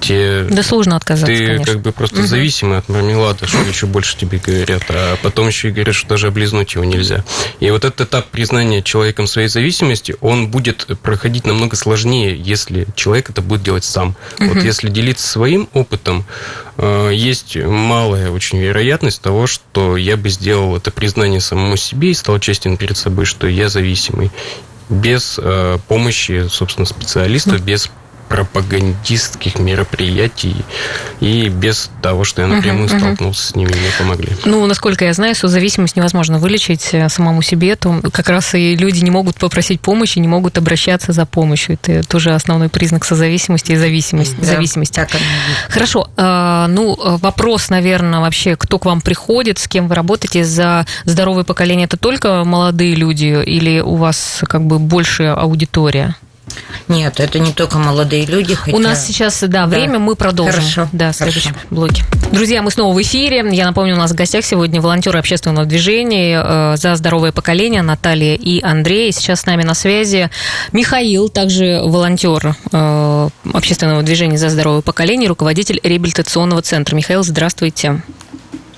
Тебе, 0.00 0.46
да 0.50 0.62
сложно 0.62 0.96
отказаться, 0.96 1.26
Ты 1.26 1.46
конечно. 1.46 1.72
как 1.72 1.82
бы 1.82 1.92
просто 1.92 2.20
угу. 2.20 2.26
зависимый 2.26 2.78
от 2.78 2.88
мармелада, 2.88 3.46
что 3.46 3.58
еще 3.58 3.86
больше 3.86 4.16
тебе 4.16 4.38
говорят. 4.38 4.84
А 4.88 5.16
потом 5.22 5.48
еще 5.48 5.68
и 5.68 5.70
говорят, 5.72 5.94
что 5.94 6.08
даже 6.08 6.28
облизнуть 6.28 6.74
его 6.74 6.84
нельзя. 6.84 7.24
И 7.60 7.70
вот 7.70 7.84
этот 7.84 8.08
этап 8.08 8.28
признания 8.28 8.82
человеком 8.82 9.26
своей 9.26 9.48
зависимости, 9.48 10.16
он 10.20 10.48
будет 10.48 10.86
проходить 11.02 11.46
намного 11.46 11.76
сложнее, 11.76 12.36
если 12.36 12.86
человек 12.94 13.30
это 13.30 13.42
будет 13.42 13.62
делать 13.62 13.84
сам. 13.84 14.16
Угу. 14.38 14.54
Вот 14.54 14.64
если 14.64 14.88
делиться 14.88 15.26
своим 15.26 15.68
опытом, 15.72 16.24
э, 16.76 17.10
есть 17.12 17.56
малая 17.56 18.30
очень 18.30 18.58
вероятность 18.58 19.20
того, 19.20 19.46
что 19.46 19.96
я 19.96 20.16
бы 20.16 20.28
сделал 20.28 20.76
это 20.76 20.90
признание 20.90 21.40
самому 21.40 21.76
себе 21.76 22.10
и 22.10 22.14
стал 22.14 22.38
честен 22.38 22.76
перед 22.76 22.96
собой, 22.96 23.24
что 23.24 23.46
я 23.46 23.68
зависимый 23.68 24.30
без 24.88 25.38
э, 25.42 25.78
помощи, 25.88 26.46
собственно, 26.48 26.86
специалистов, 26.86 27.62
без 27.62 27.90
пропагандистских 28.28 29.58
мероприятий 29.58 30.56
и 31.20 31.48
без 31.48 31.90
того, 32.02 32.24
что 32.24 32.42
я 32.42 32.48
напрямую 32.48 32.88
uh-huh, 32.88 32.98
столкнулся 32.98 33.40
uh-huh. 33.40 33.52
с 33.52 33.56
ними, 33.56 33.68
мне 33.68 33.88
помогли. 33.98 34.28
Ну, 34.44 34.66
насколько 34.66 35.04
я 35.04 35.12
знаю, 35.12 35.34
созависимость 35.34 35.96
невозможно 35.96 36.38
вылечить 36.38 36.88
э, 36.92 37.08
самому 37.08 37.42
себе, 37.42 37.76
то 37.76 38.00
как 38.12 38.28
раз 38.28 38.54
и 38.54 38.76
люди 38.76 39.04
не 39.04 39.10
могут 39.10 39.36
попросить 39.36 39.80
помощи, 39.80 40.18
не 40.18 40.28
могут 40.28 40.58
обращаться 40.58 41.12
за 41.12 41.26
помощью. 41.26 41.74
Это 41.74 42.06
тоже 42.06 42.34
основной 42.34 42.68
признак 42.68 43.04
созависимости 43.04 43.72
и 43.72 43.76
зависимости. 43.76 44.36
Да, 44.38 44.46
зависимости. 44.46 44.94
Так 44.94 45.10
Хорошо. 45.68 46.08
А, 46.16 46.66
ну, 46.68 46.96
вопрос, 46.98 47.70
наверное, 47.70 48.20
вообще, 48.20 48.56
кто 48.56 48.78
к 48.78 48.84
вам 48.84 49.00
приходит, 49.00 49.58
с 49.58 49.68
кем 49.68 49.88
вы 49.88 49.94
работаете 49.94 50.44
за 50.44 50.86
здоровое 51.04 51.44
поколение, 51.44 51.86
это 51.86 51.96
только 51.96 52.44
молодые 52.44 52.94
люди 52.94 53.42
или 53.44 53.80
у 53.80 53.96
вас 53.96 54.42
как 54.48 54.64
бы 54.64 54.78
больше 54.78 55.24
аудитория? 55.24 56.16
Нет, 56.88 57.20
это 57.20 57.38
не 57.38 57.52
только 57.52 57.78
молодые 57.78 58.26
люди. 58.26 58.54
Хотя... 58.54 58.76
У 58.76 58.80
нас 58.80 59.06
сейчас, 59.06 59.40
да, 59.40 59.48
да, 59.48 59.66
время, 59.66 59.98
мы 59.98 60.16
продолжим. 60.16 60.54
Хорошо. 60.54 60.88
Да, 60.92 61.12
в 61.12 61.16
следующем 61.16 61.52
Хорошо. 61.52 61.66
блоке. 61.70 62.04
Друзья, 62.32 62.62
мы 62.62 62.70
снова 62.70 62.94
в 62.94 63.00
эфире. 63.02 63.44
Я 63.52 63.66
напомню, 63.66 63.94
у 63.94 63.98
нас 63.98 64.10
в 64.10 64.14
гостях 64.14 64.44
сегодня 64.44 64.80
волонтеры 64.80 65.18
общественного 65.18 65.66
движения 65.66 66.42
э, 66.44 66.76
«За 66.76 66.94
здоровое 66.96 67.32
поколение» 67.32 67.82
Наталья 67.82 68.34
и 68.34 68.60
Андрей. 68.62 69.12
Сейчас 69.12 69.40
с 69.40 69.46
нами 69.46 69.62
на 69.62 69.74
связи 69.74 70.30
Михаил, 70.72 71.28
также 71.28 71.80
волонтер 71.82 72.56
э, 72.72 73.28
общественного 73.52 74.02
движения 74.02 74.36
«За 74.36 74.50
здоровое 74.50 74.82
поколение», 74.82 75.28
руководитель 75.28 75.80
реабилитационного 75.82 76.62
центра. 76.62 76.94
Михаил, 76.94 77.22
здравствуйте. 77.22 78.02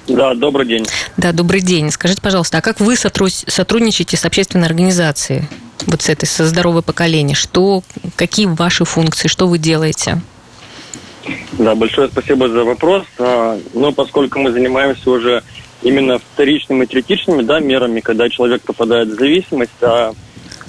Да, 0.09 0.35
добрый 0.35 0.67
день. 0.67 0.87
Да, 1.17 1.33
добрый 1.33 1.61
день. 1.61 1.91
Скажите, 1.91 2.23
пожалуйста, 2.23 2.59
а 2.59 2.61
как 2.61 2.79
вы 2.79 2.97
сотрудничаете 2.97 4.17
с 4.17 4.25
общественной 4.25 4.67
организацией? 4.67 5.49
Вот 5.87 6.03
с 6.03 6.09
этой, 6.09 6.27
со 6.27 6.47
здоровое 6.47 6.83
поколение? 6.83 7.35
Что, 7.35 7.83
какие 8.17 8.47
ваши 8.47 8.85
функции, 8.85 9.29
что 9.29 9.47
вы 9.47 9.59
делаете? 9.59 10.21
Да, 11.53 11.75
большое 11.75 12.09
спасибо 12.09 12.49
за 12.49 12.65
вопрос. 12.65 13.05
А, 13.19 13.59
но 13.75 13.93
поскольку 13.93 14.39
мы 14.39 14.53
занимаемся 14.53 15.11
уже 15.11 15.43
именно 15.83 16.19
вторичными 16.19 16.85
и 16.85 16.87
третичными 16.87 17.43
да, 17.43 17.61
мерами, 17.61 18.01
когда 18.01 18.29
человек 18.29 18.63
попадает 18.63 19.09
в 19.09 19.19
зависимость, 19.19 19.83
а, 19.83 20.13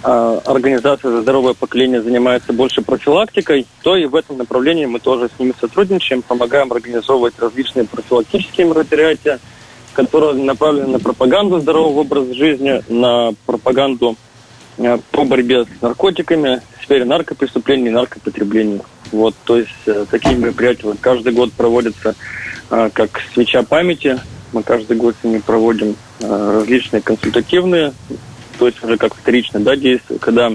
а 0.04 0.42
организация 0.46 1.12
за 1.12 1.22
здоровое 1.22 1.54
поколение 1.54 2.02
занимается 2.02 2.54
больше 2.54 2.82
профилактикой, 2.82 3.66
то 3.82 3.96
и 3.96 4.06
в 4.06 4.16
этом 4.16 4.38
направлении 4.38 4.86
мы 4.86 5.00
тоже 5.00 5.30
с 5.36 5.40
ними 5.40 5.54
сотрудничаем, 5.60 6.22
помогаем 6.22 6.72
организовывать 6.72 7.34
различные 7.40 7.86
профилактические 7.86 8.68
мероприятия, 8.68 9.40
которые 9.94 10.34
направлены 10.44 10.88
на 10.88 11.00
пропаганду 11.00 11.60
здорового 11.60 12.02
образа 12.02 12.34
жизни, 12.34 12.84
на 12.88 13.34
пропаганду 13.46 14.16
по 15.12 15.24
борьбе 15.24 15.66
с 15.66 15.82
наркотиками, 15.82 16.62
в 16.80 16.84
сфере 16.84 17.06
наркопреступлений 17.06 17.88
и 17.88 17.92
наркопотребления. 17.92 18.82
Вот, 19.12 19.36
то 19.46 19.58
есть 19.58 19.72
э, 19.86 20.06
такие 20.10 20.36
мероприятия 20.36 20.94
каждый 21.00 21.34
год 21.34 21.52
проводятся 21.54 22.16
э, 22.70 22.90
как 22.94 23.22
свеча 23.34 23.64
памяти. 23.64 24.20
Мы 24.54 24.64
каждый 24.64 24.98
год 24.98 25.16
с 25.20 25.24
ними 25.24 25.40
проводим 25.40 25.96
различные 26.22 27.02
консультативные, 27.02 27.94
то 28.58 28.68
есть 28.68 28.84
уже 28.84 28.98
как 28.98 29.14
вторичные 29.14 29.64
да, 29.64 29.76
действия, 29.76 30.18
когда 30.20 30.52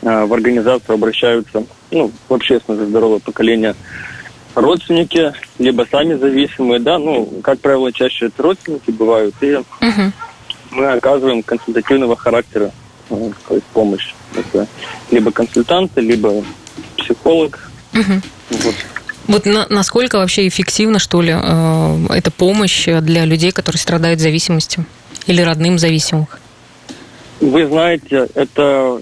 в 0.00 0.32
организацию 0.32 0.94
обращаются, 0.94 1.64
ну, 1.90 2.10
в 2.28 2.34
общественное 2.34 2.86
здоровое 2.86 3.20
поколение 3.20 3.74
родственники, 4.56 5.34
либо 5.58 5.86
сами 5.90 6.14
зависимые, 6.14 6.80
да, 6.80 6.98
ну, 6.98 7.26
как 7.42 7.60
правило, 7.60 7.92
чаще 7.92 8.26
это 8.26 8.42
родственники 8.42 8.90
бывают, 8.90 9.34
и 9.42 9.54
угу. 9.54 9.64
мы 10.72 10.86
оказываем 10.92 11.42
консультативного 11.42 12.16
характера 12.16 12.72
то 13.08 13.54
есть 13.54 13.66
помощь. 13.72 14.14
Это 14.34 14.66
либо 15.10 15.30
консультанты, 15.30 16.00
либо 16.00 16.44
психолог. 16.96 17.70
Угу. 17.92 18.20
Вот. 18.50 18.74
Вот 19.26 19.46
на, 19.46 19.66
насколько 19.68 20.18
вообще 20.18 20.46
эффективна, 20.46 20.98
что 20.98 21.20
ли, 21.20 21.34
э, 21.36 22.06
эта 22.10 22.30
помощь 22.30 22.86
для 22.86 23.24
людей, 23.24 23.50
которые 23.50 23.80
страдают 23.80 24.20
зависимостью 24.20 24.86
или 25.26 25.40
родным 25.40 25.78
зависимых? 25.78 26.38
Вы 27.40 27.66
знаете, 27.66 28.28
это 28.34 29.00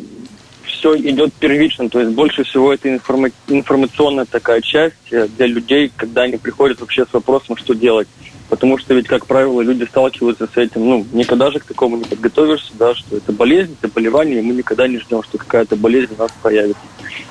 все 0.66 0.96
идет 0.96 1.32
первично, 1.34 1.88
то 1.88 2.00
есть 2.00 2.12
больше 2.12 2.44
всего 2.44 2.72
это 2.72 2.88
информа- 2.88 3.30
информационная 3.48 4.24
такая 4.24 4.60
часть 4.60 4.94
для 5.10 5.46
людей, 5.46 5.92
когда 5.94 6.22
они 6.22 6.36
приходят 6.36 6.80
вообще 6.80 7.04
с 7.04 7.12
вопросом, 7.12 7.56
что 7.56 7.74
делать. 7.74 8.08
Потому 8.48 8.78
что 8.78 8.94
ведь, 8.94 9.06
как 9.06 9.26
правило, 9.26 9.62
люди 9.62 9.84
сталкиваются 9.84 10.46
с 10.46 10.56
этим, 10.56 10.86
ну, 10.86 11.06
никогда 11.12 11.50
же 11.50 11.60
к 11.60 11.64
такому 11.64 11.96
не 11.96 12.04
подготовишься, 12.04 12.72
да, 12.78 12.94
что 12.94 13.16
это 13.16 13.32
болезнь, 13.32 13.76
заболевание, 13.80 14.40
и 14.40 14.42
мы 14.42 14.54
никогда 14.54 14.86
не 14.86 14.98
ждем, 14.98 15.22
что 15.22 15.38
какая-то 15.38 15.76
болезнь 15.76 16.14
у 16.16 16.22
нас 16.22 16.30
появится. 16.42 16.82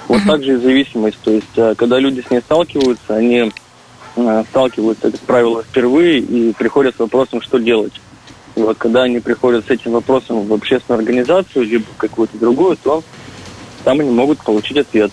Вот 0.08 0.22
uh-huh. 0.22 0.28
так 0.28 0.44
же 0.44 0.54
и 0.54 0.58
зависимость. 0.58 1.20
То 1.24 1.32
есть, 1.32 1.56
э, 1.56 1.76
когда 1.78 2.00
люди 2.00 2.24
с 2.28 2.32
ней 2.32 2.40
сталкиваются, 2.40 3.16
они 3.16 3.52
э, 4.16 4.44
сталкиваются, 4.50 5.12
как 5.12 5.20
правило, 5.22 5.64
впервые 5.64 6.20
и 6.20 6.52
приходят 6.54 6.96
с 6.96 7.00
вопросом, 7.00 7.42
что 7.42 7.60
делать. 7.60 7.94
И 8.56 8.62
вот 8.62 8.78
когда 8.78 9.04
они 9.04 9.20
приходят 9.20 9.66
с 9.66 9.70
этим 9.70 9.92
вопросом 9.92 10.46
в 10.46 10.54
общественную 10.54 11.00
организацию, 11.00 11.66
либо 11.66 11.86
какую-то 11.98 12.38
другую, 12.38 12.78
то 12.78 13.04
там 13.84 14.00
они 14.00 14.10
могут 14.10 14.40
получить 14.40 14.78
ответ. 14.78 15.12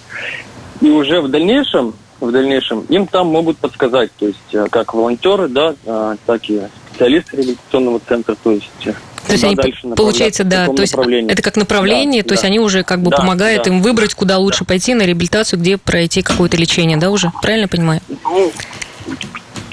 И 0.81 0.89
уже 0.89 1.21
в 1.21 1.29
дальнейшем 1.29 1.95
в 2.21 2.33
дальнейшем, 2.33 2.81
им 2.89 3.07
там 3.07 3.29
могут 3.29 3.59
подсказать, 3.59 4.11
то 4.19 4.27
есть 4.27 4.39
э, 4.55 4.67
как 4.71 4.95
волонтеры, 4.95 5.49
да, 5.49 5.75
а, 5.87 6.17
так 6.27 6.49
и 6.49 6.61
специалисты 6.91 7.37
реабилитационного 7.37 8.01
центра, 8.07 8.37
то 8.43 8.53
есть 8.53 8.71
э, 8.85 8.93
то 9.27 9.33
есть 9.33 9.45
они, 9.45 9.57
получается, 9.95 10.45
да, 10.45 10.67
то 10.67 10.83
есть 10.83 10.95
это 10.95 11.43
как 11.43 11.57
направление, 11.57 12.23
да, 12.23 12.29
то 12.29 12.35
есть 12.35 12.45
они 12.45 12.59
уже 12.59 12.83
как 12.83 13.01
бы 13.01 13.11
да, 13.11 13.19
помогают 13.19 13.65
да. 13.65 13.71
им 13.71 13.81
выбрать, 13.81 14.15
куда 14.15 14.39
лучше 14.39 14.61
да. 14.61 14.67
пойти 14.67 14.95
на 14.95 15.03
реабилитацию, 15.03 15.61
где 15.61 15.79
пройти 15.79 16.23
какое-то 16.23 16.57
лечение, 16.57 16.97
да, 16.97 17.11
уже? 17.11 17.31
Правильно 17.43 17.69
понимаю? 17.69 18.01
Ну, 18.09 18.51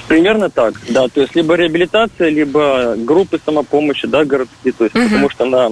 примерно 0.06 0.48
так, 0.50 0.74
да. 0.88 1.08
То 1.08 1.22
есть 1.22 1.34
либо 1.34 1.54
реабилитация, 1.54 2.28
либо 2.28 2.94
группы 2.96 3.40
самопомощи, 3.44 4.06
да, 4.06 4.24
городские, 4.24 4.72
то 4.72 4.84
есть 4.84 4.94
угу. 4.94 5.04
потому 5.04 5.30
что 5.30 5.44
на 5.44 5.70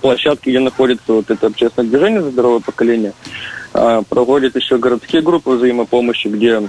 площадке, 0.00 0.50
где 0.50 0.60
находится 0.60 1.12
вот 1.12 1.30
это 1.30 1.46
общественное 1.46 1.88
движение 1.88 2.22
за 2.22 2.30
здоровое 2.30 2.60
поколение, 2.60 3.12
а, 3.12 3.57
проводят 3.72 4.56
еще 4.56 4.78
городские 4.78 5.22
группы 5.22 5.50
взаимопомощи, 5.50 6.28
где 6.28 6.68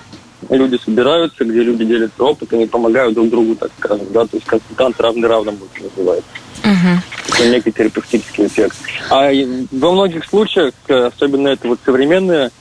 люди 0.49 0.79
собираются, 0.83 1.45
где 1.45 1.61
люди 1.61 1.85
делятся 1.85 2.23
опытом 2.23 2.61
и 2.61 2.65
помогают 2.65 3.13
друг 3.13 3.29
другу, 3.29 3.55
так 3.55 3.71
скажем, 3.77 4.07
да, 4.11 4.25
то 4.25 4.35
есть 4.37 4.45
консультант 4.45 4.99
равный 4.99 5.27
равному 5.27 5.59
называется. 5.81 6.29
Угу. 6.63 7.33
Это 7.33 7.49
некий 7.49 7.71
терапевтический 7.71 8.47
эффект. 8.47 8.77
А 9.09 9.31
во 9.71 9.91
многих 9.91 10.25
случаях, 10.25 10.73
особенно 10.87 11.49
это 11.49 11.67
вот 11.67 11.79
современные 11.83 12.51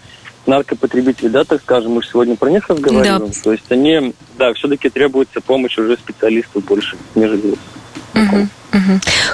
наркопотребители, 0.46 1.28
да, 1.28 1.44
так 1.44 1.60
скажем, 1.60 1.92
мы 1.92 2.02
же 2.02 2.08
сегодня 2.08 2.36
про 2.36 2.50
них 2.50 2.68
разговариваем, 2.68 3.26
да. 3.26 3.40
то 3.42 3.52
есть 3.52 3.70
они, 3.70 4.14
да, 4.38 4.52
все-таки 4.54 4.88
требуется 4.88 5.40
помощь 5.40 5.76
уже 5.78 5.96
специалистов 5.96 6.64
больше, 6.64 6.96
нежели 7.14 7.54
угу. 8.14 8.48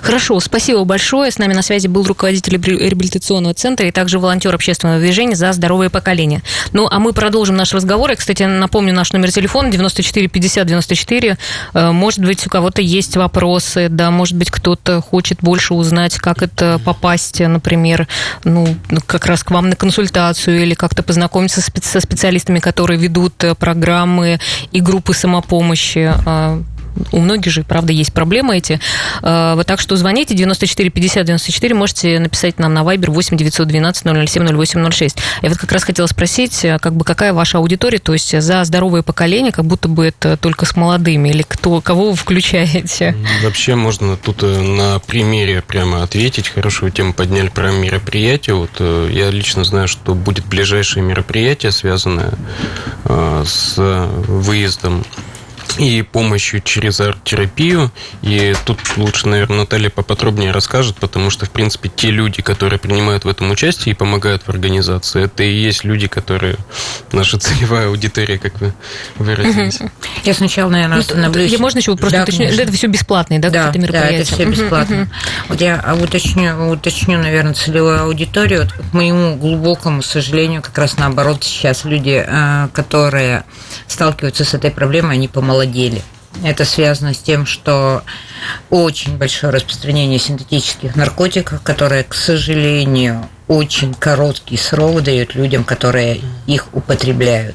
Хорошо, 0.02 0.38
спасибо 0.40 0.84
большое. 0.84 1.30
С 1.30 1.38
нами 1.38 1.54
на 1.54 1.62
связи 1.62 1.88
был 1.88 2.04
руководитель 2.04 2.56
реабилитационного 2.56 3.54
центра 3.54 3.86
и 3.86 3.90
также 3.90 4.18
волонтер 4.18 4.54
общественного 4.54 5.00
движения 5.00 5.34
за 5.34 5.52
здоровое 5.52 5.90
поколение. 5.90 6.42
Ну, 6.72 6.86
а 6.90 6.98
мы 6.98 7.12
продолжим 7.12 7.56
наш 7.56 7.72
разговор. 7.72 8.10
Я, 8.10 8.16
кстати, 8.16 8.42
напомню 8.44 8.92
наш 8.94 9.12
номер 9.12 9.32
телефона 9.32 9.70
94 9.70 10.28
50 10.28 10.66
94. 10.66 11.38
Может 11.74 12.20
быть, 12.20 12.46
у 12.46 12.50
кого-то 12.50 12.82
есть 12.82 13.16
вопросы, 13.16 13.88
да, 13.88 14.10
может 14.10 14.36
быть, 14.36 14.50
кто-то 14.50 15.00
хочет 15.00 15.38
больше 15.40 15.74
узнать, 15.74 16.18
как 16.18 16.42
это 16.42 16.80
попасть, 16.84 17.40
например, 17.40 18.06
ну, 18.44 18.76
как 19.06 19.26
раз 19.26 19.42
к 19.42 19.50
вам 19.50 19.70
на 19.70 19.76
консультацию 19.76 20.62
или 20.62 20.74
как-то 20.74 21.02
познакомиться 21.02 21.60
со 21.60 22.00
специалистами, 22.00 22.58
которые 22.58 22.98
ведут 22.98 23.42
э, 23.44 23.54
программы 23.54 24.38
и 24.72 24.80
группы 24.80 25.14
самопомощи. 25.14 26.12
У 27.12 27.20
многих 27.20 27.52
же, 27.52 27.64
правда, 27.64 27.92
есть 27.92 28.12
проблемы 28.12 28.56
эти. 28.56 28.80
Э, 29.22 29.54
вот 29.56 29.66
так 29.66 29.80
что 29.80 29.96
звоните 29.96 30.34
94 30.34 30.90
50 30.90 31.26
94, 31.26 31.74
можете 31.74 32.18
написать 32.18 32.58
нам 32.58 32.74
на 32.74 32.80
Viber 32.80 33.10
8 33.10 33.36
912 33.36 34.28
007 34.28 34.64
0806. 34.64 35.18
Я 35.42 35.48
вот 35.48 35.58
как 35.58 35.72
раз 35.72 35.84
хотела 35.84 36.06
спросить, 36.06 36.64
э, 36.64 36.78
как 36.78 36.94
бы 36.94 37.04
какая 37.04 37.32
ваша 37.32 37.58
аудитория, 37.58 37.98
то 37.98 38.12
есть 38.12 38.40
за 38.40 38.64
здоровое 38.64 39.02
поколение, 39.02 39.52
как 39.52 39.64
будто 39.64 39.88
бы 39.88 40.06
это 40.06 40.36
только 40.36 40.66
с 40.66 40.76
молодыми, 40.76 41.30
или 41.30 41.42
кто, 41.46 41.80
кого 41.80 42.10
вы 42.10 42.16
включаете? 42.16 43.16
Вообще 43.42 43.74
можно 43.74 44.16
тут 44.16 44.42
на 44.42 44.98
примере 45.00 45.62
прямо 45.62 46.02
ответить. 46.02 46.48
Хорошую 46.48 46.92
тему 46.92 47.12
подняли 47.12 47.48
про 47.48 47.70
мероприятие. 47.72 48.56
Вот 48.56 48.80
я 48.80 49.30
лично 49.30 49.64
знаю, 49.64 49.88
что 49.88 50.14
будет 50.14 50.46
ближайшее 50.46 51.02
мероприятие, 51.02 51.72
связанное 51.72 52.32
с 53.06 53.74
выездом 54.28 55.04
и 55.78 56.02
помощью 56.02 56.60
через 56.60 57.00
арт-терапию. 57.00 57.90
И 58.22 58.54
тут 58.64 58.78
лучше, 58.96 59.28
наверное, 59.28 59.58
Наталья 59.58 59.90
поподробнее 59.90 60.50
расскажет, 60.50 60.96
потому 60.96 61.30
что, 61.30 61.46
в 61.46 61.50
принципе, 61.50 61.90
те 61.94 62.10
люди, 62.10 62.42
которые 62.42 62.78
принимают 62.78 63.24
в 63.24 63.28
этом 63.28 63.50
участие 63.50 63.92
и 63.92 63.96
помогают 63.96 64.42
в 64.42 64.48
организации, 64.48 65.24
это 65.24 65.42
и 65.42 65.52
есть 65.52 65.84
люди, 65.84 66.06
которые 66.06 66.56
наша 67.12 67.38
целевая 67.38 67.88
аудитория, 67.88 68.38
как 68.38 68.60
вы 68.60 68.72
выразились. 69.16 69.80
Я 70.24 70.34
сначала, 70.34 70.70
наверное, 70.70 70.96
ну, 70.96 71.00
остановлюсь. 71.00 71.50
Я 71.50 71.58
можно 71.58 71.78
еще 71.78 71.96
просто 71.96 72.18
да, 72.18 72.22
уточню? 72.22 72.46
Это 72.46 72.72
все 72.72 72.86
бесплатные, 72.86 73.40
да, 73.40 73.50
да, 73.50 73.72
да, 73.72 74.08
это 74.08 74.32
все 74.32 74.44
бесплатно. 74.44 75.08
Вот 75.48 75.60
я 75.60 75.96
уточню, 76.00 76.70
уточню, 76.70 77.18
наверное, 77.18 77.54
целевую 77.54 78.00
аудиторию. 78.02 78.62
Вот, 78.62 78.72
к 78.72 78.92
моему 78.92 79.36
глубокому 79.36 80.02
сожалению, 80.02 80.62
как 80.62 80.76
раз 80.78 80.96
наоборот, 80.96 81.42
сейчас 81.42 81.84
люди, 81.84 82.24
э, 82.26 82.68
которые 82.72 83.44
сталкиваются 83.86 84.44
с 84.44 84.54
этой 84.54 84.70
проблемой, 84.70 85.14
они 85.14 85.28
помолодели 85.54 85.64
молодели. 85.64 86.02
Это 86.42 86.64
связано 86.64 87.14
с 87.14 87.18
тем, 87.18 87.46
что 87.46 88.02
очень 88.68 89.16
большое 89.16 89.52
распространение 89.52 90.18
синтетических 90.18 90.96
наркотиков, 90.96 91.62
которые, 91.62 92.02
к 92.02 92.12
сожалению, 92.12 93.28
очень 93.46 93.94
короткий 93.94 94.56
срок 94.56 95.02
дают 95.02 95.36
людям, 95.36 95.62
которые 95.62 96.20
их 96.46 96.66
употребляют. 96.72 97.54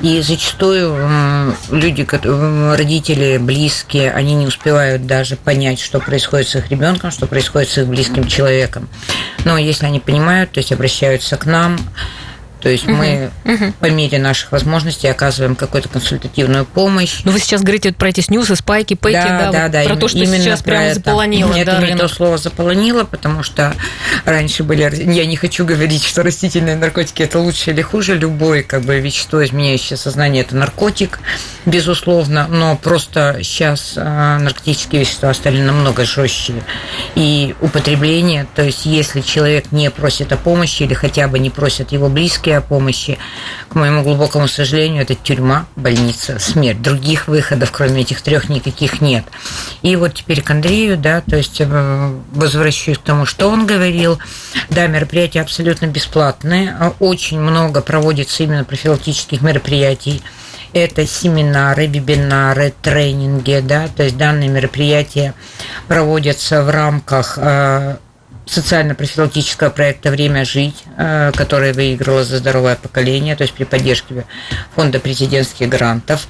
И 0.00 0.22
зачастую 0.22 1.54
люди, 1.70 2.06
родители, 2.74 3.36
близкие, 3.36 4.12
они 4.12 4.34
не 4.34 4.46
успевают 4.46 5.06
даже 5.06 5.36
понять, 5.36 5.78
что 5.78 6.00
происходит 6.00 6.48
с 6.48 6.56
их 6.56 6.70
ребенком, 6.70 7.10
что 7.10 7.26
происходит 7.26 7.68
с 7.68 7.78
их 7.78 7.86
близким 7.86 8.26
человеком. 8.26 8.88
Но 9.44 9.58
если 9.58 9.84
они 9.84 10.00
понимают, 10.00 10.52
то 10.52 10.58
есть 10.58 10.72
обращаются 10.72 11.36
к 11.36 11.44
нам, 11.44 11.78
то 12.66 12.70
есть 12.70 12.82
угу. 12.82 12.94
мы 12.94 13.30
угу. 13.44 13.72
по 13.78 13.86
мере 13.92 14.18
наших 14.18 14.50
возможностей 14.50 15.06
оказываем 15.06 15.54
какую-то 15.54 15.88
консультативную 15.88 16.64
помощь. 16.64 17.20
Ну, 17.22 17.30
вы 17.30 17.38
сейчас 17.38 17.62
говорите 17.62 17.92
про 17.92 18.08
эти 18.08 18.22
снюсы, 18.22 18.56
спайки, 18.56 18.94
пэки, 18.94 19.14
да, 19.14 19.52
да, 19.52 19.68
да, 19.68 19.84
про 19.84 19.92
им, 19.92 20.00
то, 20.00 20.08
что 20.08 20.18
именно 20.18 20.40
сейчас 20.40 20.62
прямо 20.62 20.86
это. 20.86 20.96
заполонило. 20.96 21.54
Нет, 21.54 21.64
да, 21.64 21.78
это 21.78 21.86
не 21.86 21.96
то 21.96 22.08
слово 22.08 22.38
заполонило, 22.38 23.04
потому 23.04 23.44
что 23.44 23.72
раньше 24.24 24.64
были... 24.64 24.82
Я 25.12 25.26
не 25.26 25.36
хочу 25.36 25.64
говорить, 25.64 26.02
что 26.02 26.24
растительные 26.24 26.74
наркотики 26.74 27.22
это 27.22 27.38
лучше 27.38 27.70
или 27.70 27.82
хуже. 27.82 28.18
Любое 28.18 28.64
как 28.64 28.82
бы 28.82 28.98
вещество, 28.98 29.44
изменяющее 29.44 29.96
сознание, 29.96 30.42
это 30.42 30.56
наркотик, 30.56 31.20
безусловно, 31.66 32.48
но 32.48 32.74
просто 32.74 33.38
сейчас 33.44 33.92
а, 33.96 34.40
наркотические 34.40 35.02
вещества 35.02 35.32
стали 35.34 35.62
намного 35.62 36.04
жестче. 36.04 36.54
И 37.14 37.54
употребление, 37.60 38.44
то 38.56 38.64
есть 38.64 38.86
если 38.86 39.20
человек 39.20 39.70
не 39.70 39.88
просит 39.88 40.32
о 40.32 40.36
помощи 40.36 40.82
или 40.82 40.94
хотя 40.94 41.28
бы 41.28 41.38
не 41.38 41.50
просят 41.50 41.92
его 41.92 42.08
близкие 42.08 42.55
о 42.56 42.60
помощи. 42.60 43.18
К 43.68 43.74
моему 43.74 44.02
глубокому 44.02 44.48
сожалению, 44.48 45.02
это 45.02 45.14
тюрьма, 45.14 45.66
больница, 45.76 46.38
смерть. 46.38 46.82
Других 46.82 47.28
выходов, 47.28 47.70
кроме 47.72 48.02
этих 48.02 48.22
трех, 48.22 48.48
никаких 48.48 49.00
нет. 49.00 49.24
И 49.82 49.96
вот 49.96 50.14
теперь 50.14 50.42
к 50.42 50.50
Андрею, 50.50 50.96
да, 50.96 51.20
то 51.20 51.36
есть 51.36 51.60
э, 51.60 52.14
возвращаюсь 52.32 52.98
к 52.98 53.02
тому, 53.02 53.26
что 53.26 53.48
он 53.48 53.66
говорил. 53.66 54.18
Да, 54.70 54.86
мероприятия 54.86 55.40
абсолютно 55.40 55.86
бесплатные. 55.86 56.76
Очень 57.00 57.40
много 57.40 57.80
проводится 57.80 58.42
именно 58.42 58.64
профилактических 58.64 59.42
мероприятий 59.42 60.22
это 60.72 61.06
семинары, 61.06 61.86
вебинары, 61.86 62.74
тренинги, 62.82 63.62
да, 63.64 63.88
то 63.88 64.02
есть 64.02 64.16
данные 64.16 64.50
мероприятия 64.50 65.34
проводятся 65.88 66.62
в 66.62 66.70
рамках 66.70 67.38
э, 67.38 67.96
социально-профилактического 68.46 69.70
проекта 69.70 70.10
«Время 70.10 70.44
жить», 70.44 70.84
э, 70.96 71.32
который 71.34 71.72
выиграла 71.72 72.24
за 72.24 72.38
здоровое 72.38 72.76
поколение, 72.76 73.36
то 73.36 73.42
есть 73.42 73.54
при 73.54 73.64
поддержке 73.64 74.24
фонда 74.74 75.00
президентских 75.00 75.68
грантов. 75.68 76.28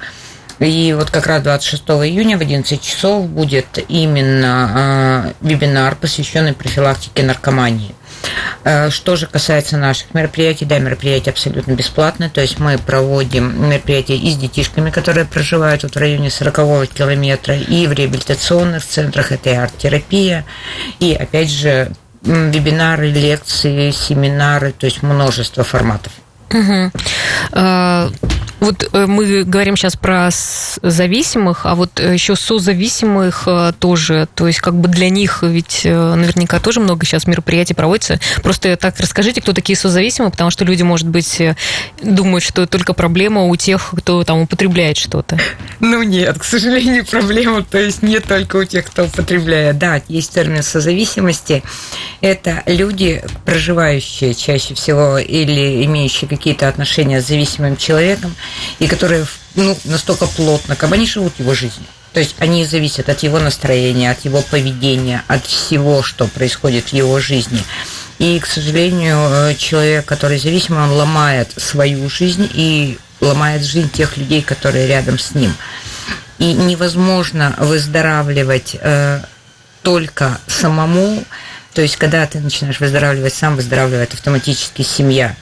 И 0.58 0.94
вот 0.96 1.10
как 1.10 1.26
раз 1.26 1.42
26 1.42 1.82
июня 1.82 2.38
в 2.38 2.40
11 2.40 2.80
часов 2.80 3.28
будет 3.28 3.78
именно 3.88 5.34
э, 5.42 5.46
вебинар, 5.46 5.96
посвященный 5.96 6.54
профилактике 6.54 7.22
наркомании. 7.22 7.94
Э, 8.64 8.88
что 8.88 9.16
же 9.16 9.26
касается 9.26 9.76
наших 9.76 10.14
мероприятий, 10.14 10.64
да, 10.64 10.78
мероприятия 10.78 11.30
абсолютно 11.30 11.72
бесплатные, 11.72 12.30
то 12.30 12.40
есть 12.40 12.58
мы 12.58 12.78
проводим 12.78 13.68
мероприятия 13.68 14.16
и 14.16 14.30
с 14.30 14.36
детишками, 14.36 14.90
которые 14.90 15.26
проживают 15.26 15.82
вот 15.82 15.94
в 15.94 15.98
районе 15.98 16.30
40 16.30 16.88
километра, 16.88 17.56
и 17.56 17.86
в 17.86 17.92
реабилитационных 17.92 18.84
центрах, 18.84 19.32
это 19.32 19.50
и 19.50 19.54
арт-терапия, 19.54 20.46
и 20.98 21.12
опять 21.12 21.50
же 21.50 21.92
вебинары, 22.26 23.10
лекции, 23.10 23.90
семинары, 23.90 24.72
то 24.72 24.86
есть 24.86 25.02
множество 25.02 25.64
форматов. 25.64 26.12
Угу. 26.50 26.90
Вот 28.60 28.88
э, 28.92 29.06
мы 29.06 29.44
говорим 29.44 29.76
сейчас 29.76 29.96
про 29.96 30.30
зависимых, 30.30 31.66
а 31.66 31.74
вот 31.74 32.00
э, 32.00 32.14
еще 32.14 32.36
созависимых 32.36 33.44
э, 33.46 33.72
тоже. 33.78 34.28
То 34.34 34.46
есть 34.46 34.60
как 34.60 34.74
бы 34.74 34.88
для 34.88 35.10
них 35.10 35.42
ведь 35.42 35.82
наверняка 35.84 36.58
тоже 36.58 36.80
много 36.80 37.04
сейчас 37.04 37.26
мероприятий 37.26 37.74
проводится. 37.74 38.18
Просто 38.42 38.76
так 38.76 38.98
расскажите, 38.98 39.40
кто 39.40 39.52
такие 39.52 39.76
созависимые, 39.76 40.30
потому 40.30 40.50
что 40.50 40.64
люди, 40.64 40.82
может 40.82 41.08
быть, 41.08 41.40
думают, 42.02 42.44
что 42.44 42.66
только 42.66 42.94
проблема 42.94 43.42
у 43.42 43.56
тех, 43.56 43.94
кто 43.96 44.24
там 44.24 44.40
употребляет 44.40 44.96
что-то. 44.96 45.38
Ну 45.80 46.02
нет, 46.02 46.38
к 46.38 46.44
сожалению, 46.44 47.04
проблема 47.10 47.62
то 47.62 47.78
есть 47.78 48.02
не 48.02 48.20
только 48.20 48.56
у 48.56 48.64
тех, 48.64 48.86
кто 48.86 49.04
употребляет. 49.04 49.78
Да, 49.78 50.00
есть 50.08 50.32
термин 50.32 50.62
созависимости. 50.62 51.62
Это 52.20 52.62
люди, 52.66 53.22
проживающие 53.44 54.34
чаще 54.34 54.74
всего 54.74 55.18
или 55.18 55.84
имеющие 55.84 56.28
какие-то 56.28 56.68
отношения 56.68 57.20
с 57.20 57.26
зависимым 57.26 57.76
человеком, 57.76 58.34
и 58.78 58.86
которые 58.86 59.26
ну, 59.54 59.76
настолько 59.84 60.26
плотно, 60.26 60.76
как 60.76 60.92
они 60.92 61.06
живут 61.06 61.38
его 61.38 61.54
жизнью. 61.54 61.86
То 62.12 62.20
есть 62.20 62.34
они 62.38 62.64
зависят 62.64 63.10
от 63.10 63.22
его 63.22 63.38
настроения, 63.38 64.10
от 64.10 64.24
его 64.24 64.40
поведения, 64.40 65.22
от 65.28 65.44
всего, 65.44 66.02
что 66.02 66.26
происходит 66.26 66.88
в 66.88 66.92
его 66.94 67.20
жизни. 67.20 67.62
И, 68.18 68.40
к 68.40 68.46
сожалению, 68.46 69.18
э, 69.18 69.54
человек, 69.56 70.06
который 70.06 70.38
зависим, 70.38 70.78
он 70.78 70.92
ломает 70.92 71.52
свою 71.58 72.08
жизнь 72.08 72.48
и 72.54 72.98
ломает 73.20 73.64
жизнь 73.64 73.90
тех 73.90 74.16
людей, 74.16 74.40
которые 74.40 74.86
рядом 74.86 75.18
с 75.18 75.34
ним. 75.34 75.54
И 76.38 76.54
невозможно 76.54 77.54
выздоравливать 77.58 78.76
э, 78.80 79.20
только 79.82 80.40
самому. 80.46 81.22
То 81.74 81.82
есть, 81.82 81.96
когда 81.96 82.26
ты 82.26 82.40
начинаешь 82.40 82.80
выздоравливать 82.80 83.34
сам, 83.34 83.56
выздоравливает 83.56 84.14
автоматически 84.14 84.80
семья. 84.80 85.36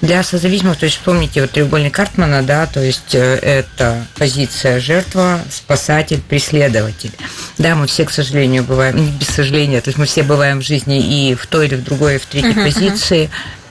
Для 0.00 0.22
созависимых, 0.22 0.78
то 0.78 0.84
есть 0.84 0.96
вспомните 0.96 1.42
вот 1.42 1.50
треугольник 1.50 1.94
Картмана, 1.94 2.42
да, 2.42 2.66
то 2.66 2.80
есть 2.80 3.14
э, 3.14 3.36
это 3.36 4.06
позиция 4.16 4.80
жертва, 4.80 5.40
спасатель, 5.50 6.20
преследователь. 6.20 7.12
Да, 7.58 7.74
мы 7.74 7.86
все, 7.86 8.04
к 8.04 8.10
сожалению, 8.10 8.64
бываем, 8.64 8.96
не 8.96 9.10
без 9.10 9.28
сожаления, 9.28 9.80
то 9.80 9.88
есть 9.88 9.98
мы 9.98 10.06
все 10.06 10.22
бываем 10.22 10.60
в 10.60 10.64
жизни 10.64 11.00
и 11.00 11.34
в 11.34 11.46
той 11.46 11.66
или 11.66 11.76
в 11.76 11.84
другой, 11.84 12.16
и 12.16 12.18
в 12.18 12.26
третьей 12.26 12.52
uh-huh, 12.52 12.64
позиции, 12.64 13.30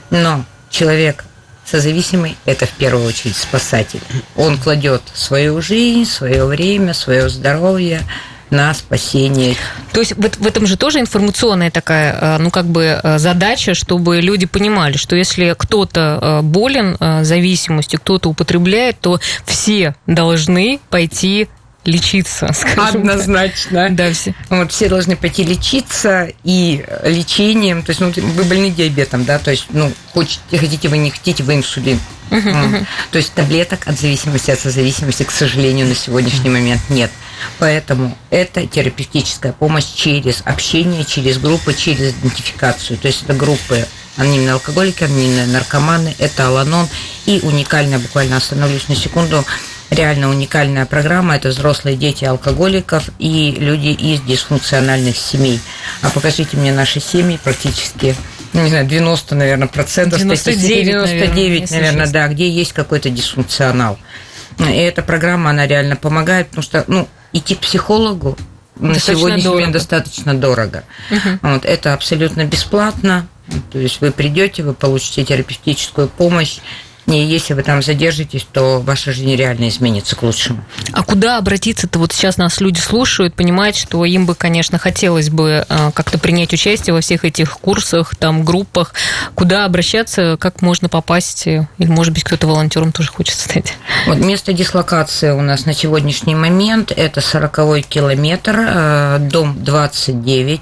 но 0.09 0.45
человек 0.69 1.25
созависимый– 1.65 2.37
это 2.45 2.65
в 2.65 2.71
первую 2.71 3.07
очередь 3.07 3.35
спасатель. 3.35 4.01
Он 4.35 4.57
кладет 4.57 5.01
свою 5.13 5.61
жизнь, 5.61 6.09
свое 6.09 6.45
время, 6.45 6.93
свое 6.93 7.29
здоровье– 7.29 8.01
на 8.49 8.73
спасение. 8.73 9.55
То 9.91 9.99
есть 9.99 10.13
в, 10.13 10.19
в 10.19 10.47
этом 10.47 10.67
же 10.67 10.77
тоже 10.77 10.99
информационная 10.99 11.71
такая, 11.71 12.17
э, 12.19 12.37
ну 12.39 12.51
как 12.51 12.65
бы 12.65 12.99
э, 13.01 13.17
задача, 13.17 13.73
чтобы 13.73 14.21
люди 14.21 14.45
понимали, 14.45 14.97
что 14.97 15.15
если 15.15 15.55
кто-то 15.57 16.19
э, 16.21 16.41
болен 16.41 16.97
зависимостью, 17.23 17.99
кто-то 17.99 18.29
употребляет, 18.29 18.99
то 18.99 19.19
все 19.45 19.95
должны 20.05 20.79
пойти 20.89 21.47
лечиться, 21.85 22.51
скажем 22.53 23.01
Однозначно. 23.01 23.87
Так. 23.87 23.95
Да, 23.95 24.11
все. 24.11 24.33
Вот, 24.49 24.71
все 24.71 24.89
должны 24.89 25.15
пойти 25.15 25.43
лечиться 25.43 26.29
и 26.43 26.85
лечением, 27.03 27.83
то 27.83 27.91
есть, 27.91 28.01
ну, 28.01 28.11
вы 28.15 28.43
больны 28.43 28.71
диабетом, 28.71 29.25
да, 29.25 29.39
то 29.39 29.51
есть, 29.51 29.67
ну, 29.69 29.91
хотите, 30.13 30.57
хотите 30.57 30.87
вы, 30.87 30.97
не 30.97 31.11
хотите, 31.11 31.43
вы 31.43 31.55
инсулин. 31.55 31.99
То 32.29 33.17
есть 33.17 33.33
таблеток 33.33 33.87
от 33.87 33.99
зависимости, 33.99 34.51
от 34.51 34.59
созависимости, 34.59 35.23
к 35.23 35.31
сожалению, 35.31 35.87
на 35.87 35.95
сегодняшний 35.95 36.49
момент 36.49 36.81
нет. 36.89 37.11
Поэтому 37.59 38.17
это 38.29 38.65
терапевтическая 38.65 39.53
помощь 39.53 39.85
через 39.93 40.41
общение, 40.45 41.05
через 41.05 41.37
группы, 41.37 41.73
через 41.73 42.13
идентификацию. 42.13 42.97
То 42.97 43.07
есть 43.07 43.23
это 43.23 43.33
группы 43.33 43.85
анонимные 44.17 44.53
алкоголики, 44.53 45.03
анонимные 45.03 45.47
наркоманы, 45.47 46.15
это 46.19 46.47
аланон 46.47 46.87
и 47.25 47.39
уникальная, 47.43 47.99
буквально 47.99 48.37
остановлюсь 48.37 48.87
на 48.87 48.95
секунду, 48.95 49.45
реально 49.89 50.29
уникальная 50.29 50.85
программа. 50.85 51.35
Это 51.35 51.49
взрослые 51.49 51.97
дети 51.97 52.25
алкоголиков 52.25 53.09
и 53.19 53.55
люди 53.57 53.87
из 53.87 54.21
дисфункциональных 54.21 55.17
семей. 55.17 55.59
А 56.01 56.09
покажите 56.09 56.57
мне 56.57 56.73
наши 56.73 56.99
семьи 56.99 57.39
практически 57.43 58.15
ну, 58.55 58.63
не 58.63 58.69
знаю, 58.69 58.87
90, 58.87 59.35
наверное, 59.35 59.67
процентов 59.67 60.19
99, 60.19 60.85
99 60.85 61.71
наверное, 61.71 61.91
наверное 61.91 62.11
да, 62.11 62.27
где 62.29 62.49
есть 62.49 62.71
какой-то 62.73 63.09
дисфункционал. 63.09 63.99
И 64.59 64.63
эта 64.63 65.01
программа, 65.01 65.49
она 65.49 65.67
реально 65.67 65.97
помогает, 65.97 66.47
потому 66.47 66.63
что, 66.63 66.85
ну, 66.87 67.07
идти 67.33 67.55
к 67.55 67.59
психологу 67.59 68.37
на 68.77 68.97
сегодняшний 68.97 69.57
день 69.57 69.71
достаточно 69.71 70.33
дорого. 70.33 70.85
Угу. 71.11 71.39
Вот, 71.41 71.65
это 71.65 71.93
абсолютно 71.93 72.45
бесплатно. 72.45 73.27
То 73.71 73.77
есть 73.77 74.01
вы 74.01 74.11
придете, 74.11 74.63
вы 74.63 74.73
получите 74.73 75.23
терапевтическую 75.23 76.07
помощь, 76.07 76.59
и 77.07 77.17
если 77.17 77.53
вы 77.53 77.61
там 77.61 77.83
задержитесь, 77.83 78.47
то 78.51 78.79
ваша 78.79 79.11
жизнь 79.11 79.35
реально 79.35 79.69
изменится 79.69 80.15
к 80.15 80.23
лучшему. 80.23 80.63
А 80.91 81.03
куда 81.03 81.37
обратиться-то? 81.37 81.99
Вот 81.99 82.11
сейчас 82.11 82.37
нас 82.37 82.59
люди 82.59 82.79
слушают, 82.79 83.35
понимают, 83.35 83.75
что 83.75 84.03
им 84.05 84.25
бы, 84.25 84.33
конечно, 84.33 84.79
хотелось 84.79 85.29
бы 85.29 85.65
э, 85.67 85.91
как-то 85.93 86.17
принять 86.17 86.51
участие 86.53 86.93
во 86.93 87.01
всех 87.01 87.23
этих 87.23 87.59
курсах, 87.59 88.15
там, 88.15 88.43
группах. 88.43 88.93
Куда 89.35 89.65
обращаться, 89.65 90.35
как 90.39 90.63
можно 90.63 90.89
попасть? 90.89 91.45
Или, 91.45 91.67
может 91.77 92.11
быть, 92.13 92.23
кто-то 92.23 92.47
волонтером 92.47 92.91
тоже 92.91 93.11
хочет 93.11 93.37
стать? 93.37 93.73
Вот 94.07 94.17
место 94.17 94.53
дислокации 94.53 95.29
у 95.29 95.41
нас 95.41 95.65
на 95.65 95.73
сегодняшний 95.73 96.33
момент– 96.33 96.91
это 96.95 97.19
40-й 97.19 97.83
километр, 97.83 98.55
э, 98.57 99.17
дом 99.19 99.63
29. 99.63 100.61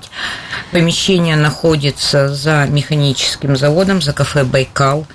Помещение 0.71 1.37
находится 1.37 2.33
за 2.33 2.65
механическим 2.69 3.55
заводом, 3.55 4.01
за 4.01 4.11
кафе 4.11 4.43
«Байкал». 4.43 5.07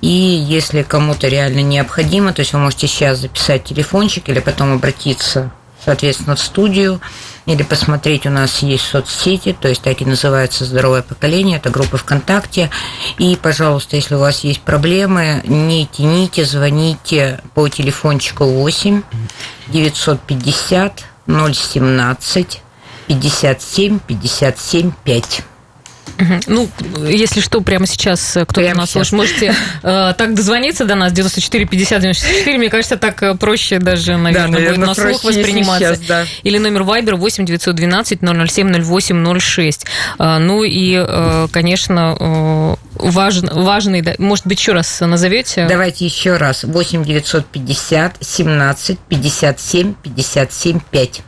И 0.00 0.08
если 0.08 0.82
кому-то 0.82 1.28
реально 1.28 1.60
необходимо, 1.60 2.32
то 2.32 2.40
есть 2.40 2.52
вы 2.52 2.58
можете 2.58 2.86
сейчас 2.86 3.18
записать 3.18 3.64
телефончик 3.64 4.28
или 4.28 4.40
потом 4.40 4.72
обратиться, 4.72 5.50
соответственно, 5.84 6.36
в 6.36 6.40
студию, 6.40 7.00
или 7.46 7.62
посмотреть, 7.62 8.26
у 8.26 8.30
нас 8.30 8.62
есть 8.62 8.84
соцсети, 8.84 9.56
то 9.58 9.68
есть 9.68 9.82
так 9.82 10.00
и 10.00 10.04
называется 10.04 10.64
«Здоровое 10.64 11.02
поколение», 11.02 11.56
это 11.56 11.70
группа 11.70 11.96
ВКонтакте. 11.96 12.70
И, 13.18 13.36
пожалуйста, 13.40 13.96
если 13.96 14.14
у 14.14 14.20
вас 14.20 14.44
есть 14.44 14.60
проблемы, 14.60 15.42
не 15.44 15.86
тяните, 15.86 16.44
звоните 16.44 17.40
по 17.54 17.68
телефончику 17.68 18.44
8 18.44 19.02
950 19.68 21.04
017 21.26 22.62
57 23.08 23.98
57 23.98 24.92
5. 25.04 25.42
Ну, 26.46 26.68
если 27.06 27.40
что, 27.40 27.60
прямо 27.60 27.86
сейчас 27.86 28.36
э, 28.36 28.44
кто-то 28.44 28.74
нас 28.74 28.90
слушает, 28.90 29.12
можете 29.12 29.54
э, 29.82 30.14
так 30.16 30.34
дозвониться 30.34 30.84
до 30.84 30.94
нас, 30.94 31.12
94 31.12 31.66
50 31.66 32.00
94, 32.00 32.58
мне 32.58 32.70
кажется, 32.70 32.96
так 32.96 33.22
э, 33.22 33.34
проще 33.34 33.78
даже, 33.78 34.16
наверное, 34.16 34.32
да, 34.32 34.48
наверное 34.48 34.86
будет 34.86 34.98
на 34.98 35.10
слух 35.12 35.24
восприниматься. 35.24 35.94
Сейчас, 35.94 36.00
да. 36.00 36.26
Или 36.42 36.58
номер 36.58 36.82
Viber 36.82 37.14
8 37.16 37.44
912 37.44 38.20
007 38.20 38.82
08 38.82 39.40
06. 39.40 39.86
Ну 40.18 40.64
и, 40.64 40.94
э, 40.96 41.48
конечно, 41.52 42.76
важен, 42.94 43.50
важный, 43.52 44.04
может 44.18 44.46
быть, 44.46 44.58
еще 44.58 44.72
раз 44.72 45.00
назовете? 45.00 45.66
Давайте 45.68 46.04
еще 46.04 46.36
раз. 46.36 46.64
8 46.64 47.04
950 47.04 48.16
17 48.20 48.98
57 49.08 49.94
57 49.94 50.80
5. 50.90 51.22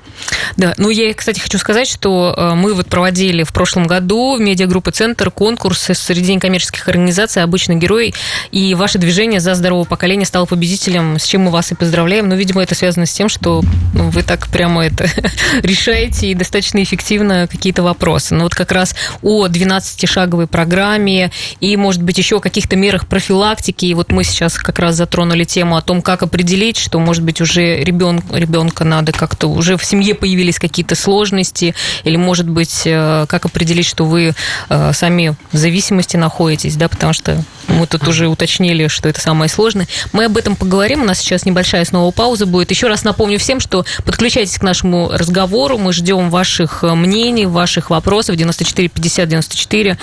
Да, 0.57 0.75
ну 0.77 0.90
я, 0.90 1.12
кстати, 1.14 1.40
хочу 1.40 1.59
сказать, 1.59 1.88
что 1.88 2.35
э, 2.37 2.55
мы 2.55 2.75
вот 2.75 2.87
проводили 2.87 3.42
в 3.42 3.53
прошлом 3.53 3.87
году 3.87 4.37
в 4.37 4.40
медиагруппе 4.40 4.90
«Центр» 4.90 5.31
конкурс 5.31 5.90
среди 5.92 6.35
некоммерческих 6.35 6.87
организаций 6.88 7.42
«Обычный 7.42 7.77
герой», 7.77 8.14
и 8.51 8.75
ваше 8.75 8.98
движение 8.98 9.40
«За 9.40 9.55
здоровое 9.55 9.85
поколение» 9.85 10.27
стало 10.27 10.46
победителем, 10.46 11.18
с 11.18 11.25
чем 11.25 11.42
мы 11.42 11.51
вас 11.51 11.72
и 11.72 11.75
поздравляем. 11.75 12.29
Но, 12.29 12.35
видимо, 12.35 12.62
это 12.62 12.75
связано 12.75 13.07
с 13.07 13.12
тем, 13.12 13.29
что 13.29 13.62
ну, 13.94 14.11
вы 14.11 14.22
так 14.22 14.48
прямо 14.48 14.85
это 14.85 15.09
решаете 15.62 16.29
и 16.29 16.35
достаточно 16.35 16.83
эффективно 16.83 17.48
какие-то 17.51 17.83
вопросы. 17.83 18.35
Ну 18.35 18.44
вот 18.44 18.55
как 18.55 18.72
раз 18.72 18.94
о 19.22 19.46
12-шаговой 19.46 20.46
программе 20.46 21.31
и, 21.61 21.77
может 21.77 22.03
быть, 22.03 22.18
еще 22.18 22.37
о 22.37 22.40
каких-то 22.40 22.77
мерах 22.77 23.07
профилактики. 23.07 23.87
И 23.87 23.94
вот 23.94 24.12
мы 24.12 24.25
сейчас 24.25 24.59
как 24.59 24.79
раз 24.79 24.96
затронули 24.96 25.44
тему 25.44 25.77
о 25.77 25.83
том, 25.83 26.03
как 26.03 26.22
определить, 26.22 26.77
что, 26.77 26.98
может 26.98 27.22
быть, 27.22 27.40
уже 27.40 27.83
ребен, 27.83 28.22
ребенка 28.33 28.85
надо 28.85 29.12
как-то 29.12 29.48
уже 29.48 29.77
в 29.77 29.85
семье 29.85 30.02
появились 30.11 30.59
какие-то 30.59 30.95
сложности, 30.95 31.75
или, 32.05 32.17
может 32.17 32.49
быть, 32.49 32.83
э, 32.85 33.27
как 33.29 33.47
определить, 33.47 33.87
что 33.87 34.05
вы 34.05 34.35
э, 34.69 34.93
сами 34.93 35.37
в 35.53 35.57
зависимости 35.57 36.17
находитесь, 36.17 36.77
да, 36.77 36.88
потому 36.88 37.12
что 37.12 37.43
мы 37.69 37.87
тут 37.87 38.07
уже 38.09 38.29
уточнили, 38.29 38.88
что 38.88 39.09
это 39.09 39.21
самое 39.21 39.49
сложное. 39.49 39.87
Мы 40.12 40.25
об 40.25 40.37
этом 40.37 40.57
поговорим. 40.57 41.03
У 41.03 41.05
нас 41.05 41.21
сейчас 41.21 41.47
небольшая 41.47 41.85
снова 41.85 42.11
пауза 42.11 42.45
будет. 42.45 42.71
Еще 42.71 42.88
раз 42.88 43.05
напомню 43.05 43.38
всем, 43.38 43.61
что 43.61 43.85
подключайтесь 44.05 44.59
к 44.59 44.62
нашему 44.62 45.11
разговору. 45.12 45.79
Мы 45.79 45.93
ждем 45.93 46.29
ваших 46.29 46.83
э, 46.83 46.95
мнений, 46.95 47.47
ваших 47.47 47.91
вопросов. 47.91 48.37
94 48.37 48.88
50 48.88 49.29
94. 49.29 49.99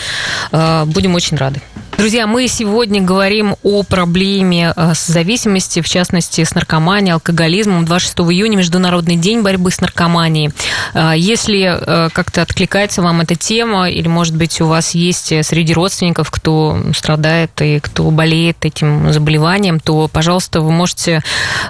Будем 0.85 1.15
очень 1.15 1.37
рады. 1.37 1.61
Друзья, 1.99 2.27
мы 2.27 2.47
сегодня 2.47 3.01
говорим 3.01 3.57
о 3.61 3.83
проблеме 3.83 4.71
э, 4.73 4.93
с 4.93 5.05
зависимостью, 5.07 5.83
в 5.83 5.89
частности, 5.89 6.45
с 6.45 6.55
наркоманией, 6.55 7.11
алкоголизмом. 7.11 7.83
26 7.83 8.19
июня 8.19 8.55
Международный 8.55 9.17
день 9.17 9.41
борьбы 9.41 9.69
с 9.69 9.81
наркоманией. 9.81 10.53
Э, 10.93 11.11
если 11.17 11.59
э, 11.69 12.09
как-то 12.13 12.41
откликается 12.41 13.01
вам 13.01 13.19
эта 13.19 13.35
тема, 13.35 13.89
или, 13.89 14.07
может 14.07 14.33
быть, 14.33 14.61
у 14.61 14.67
вас 14.67 14.95
есть 14.95 15.33
среди 15.43 15.73
родственников, 15.73 16.31
кто 16.31 16.79
страдает 16.95 17.61
и 17.61 17.81
кто 17.81 18.09
болеет 18.11 18.63
этим 18.63 19.11
заболеванием, 19.11 19.81
то, 19.81 20.07
пожалуйста, 20.07 20.61
вы 20.61 20.71
можете 20.71 21.21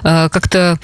как-то, 0.02 0.78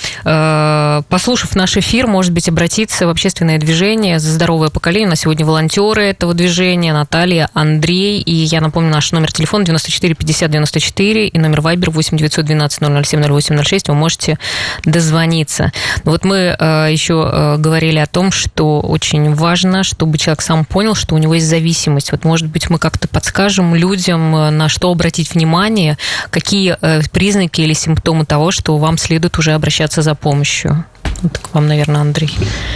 послушав 1.08 1.54
наш 1.54 1.76
эфир, 1.76 2.08
может 2.08 2.32
быть, 2.32 2.48
обратиться 2.48 3.06
в 3.06 3.10
общественное 3.10 3.58
движение 3.58 4.18
«За 4.18 4.32
здоровое 4.32 4.70
поколение». 4.70 5.08
На 5.08 5.16
сегодня 5.16 5.46
волонтеры 5.46 6.02
этого 6.02 6.34
движения 6.34 6.92
Наталья, 6.92 7.48
Андрей. 7.54 8.20
И 8.20 8.34
я 8.34 8.60
напомню 8.60 8.90
наш 8.90 9.12
номер 9.12 9.32
телефон 9.36 9.64
94 9.64 10.14
50 10.14 10.50
94 10.50 11.28
и 11.28 11.38
номер 11.38 11.60
Viber 11.60 11.90
8 11.90 12.16
912 12.16 13.06
007 13.06 13.22
08 13.22 13.62
06. 13.62 13.88
Вы 13.88 13.94
можете 13.94 14.38
дозвониться. 14.84 15.72
Вот 16.04 16.24
мы 16.24 16.56
э, 16.58 16.88
еще 16.90 17.30
э, 17.30 17.56
говорили 17.58 17.98
о 17.98 18.06
том, 18.06 18.32
что 18.32 18.80
очень 18.80 19.34
важно, 19.34 19.84
чтобы 19.84 20.16
человек 20.18 20.40
сам 20.40 20.64
понял, 20.64 20.94
что 20.94 21.14
у 21.14 21.18
него 21.18 21.34
есть 21.34 21.46
зависимость. 21.46 22.12
Вот, 22.12 22.24
может 22.24 22.48
быть, 22.48 22.70
мы 22.70 22.78
как-то 22.78 23.08
подскажем 23.08 23.74
людям, 23.74 24.34
э, 24.34 24.50
на 24.50 24.68
что 24.68 24.90
обратить 24.90 25.34
внимание, 25.34 25.98
какие 26.30 26.76
признаки 27.10 27.60
или 27.60 27.74
симптомы 27.74 28.24
того, 28.24 28.50
что 28.50 28.76
вам 28.78 28.98
следует 28.98 29.38
уже 29.38 29.52
обращаться 29.52 30.02
за 30.02 30.14
помощью. 30.14 30.84
Вот 31.22 31.38
к 31.38 31.54
вам, 31.54 31.66
наверное, 31.66 32.02
Андрей. 32.02 32.30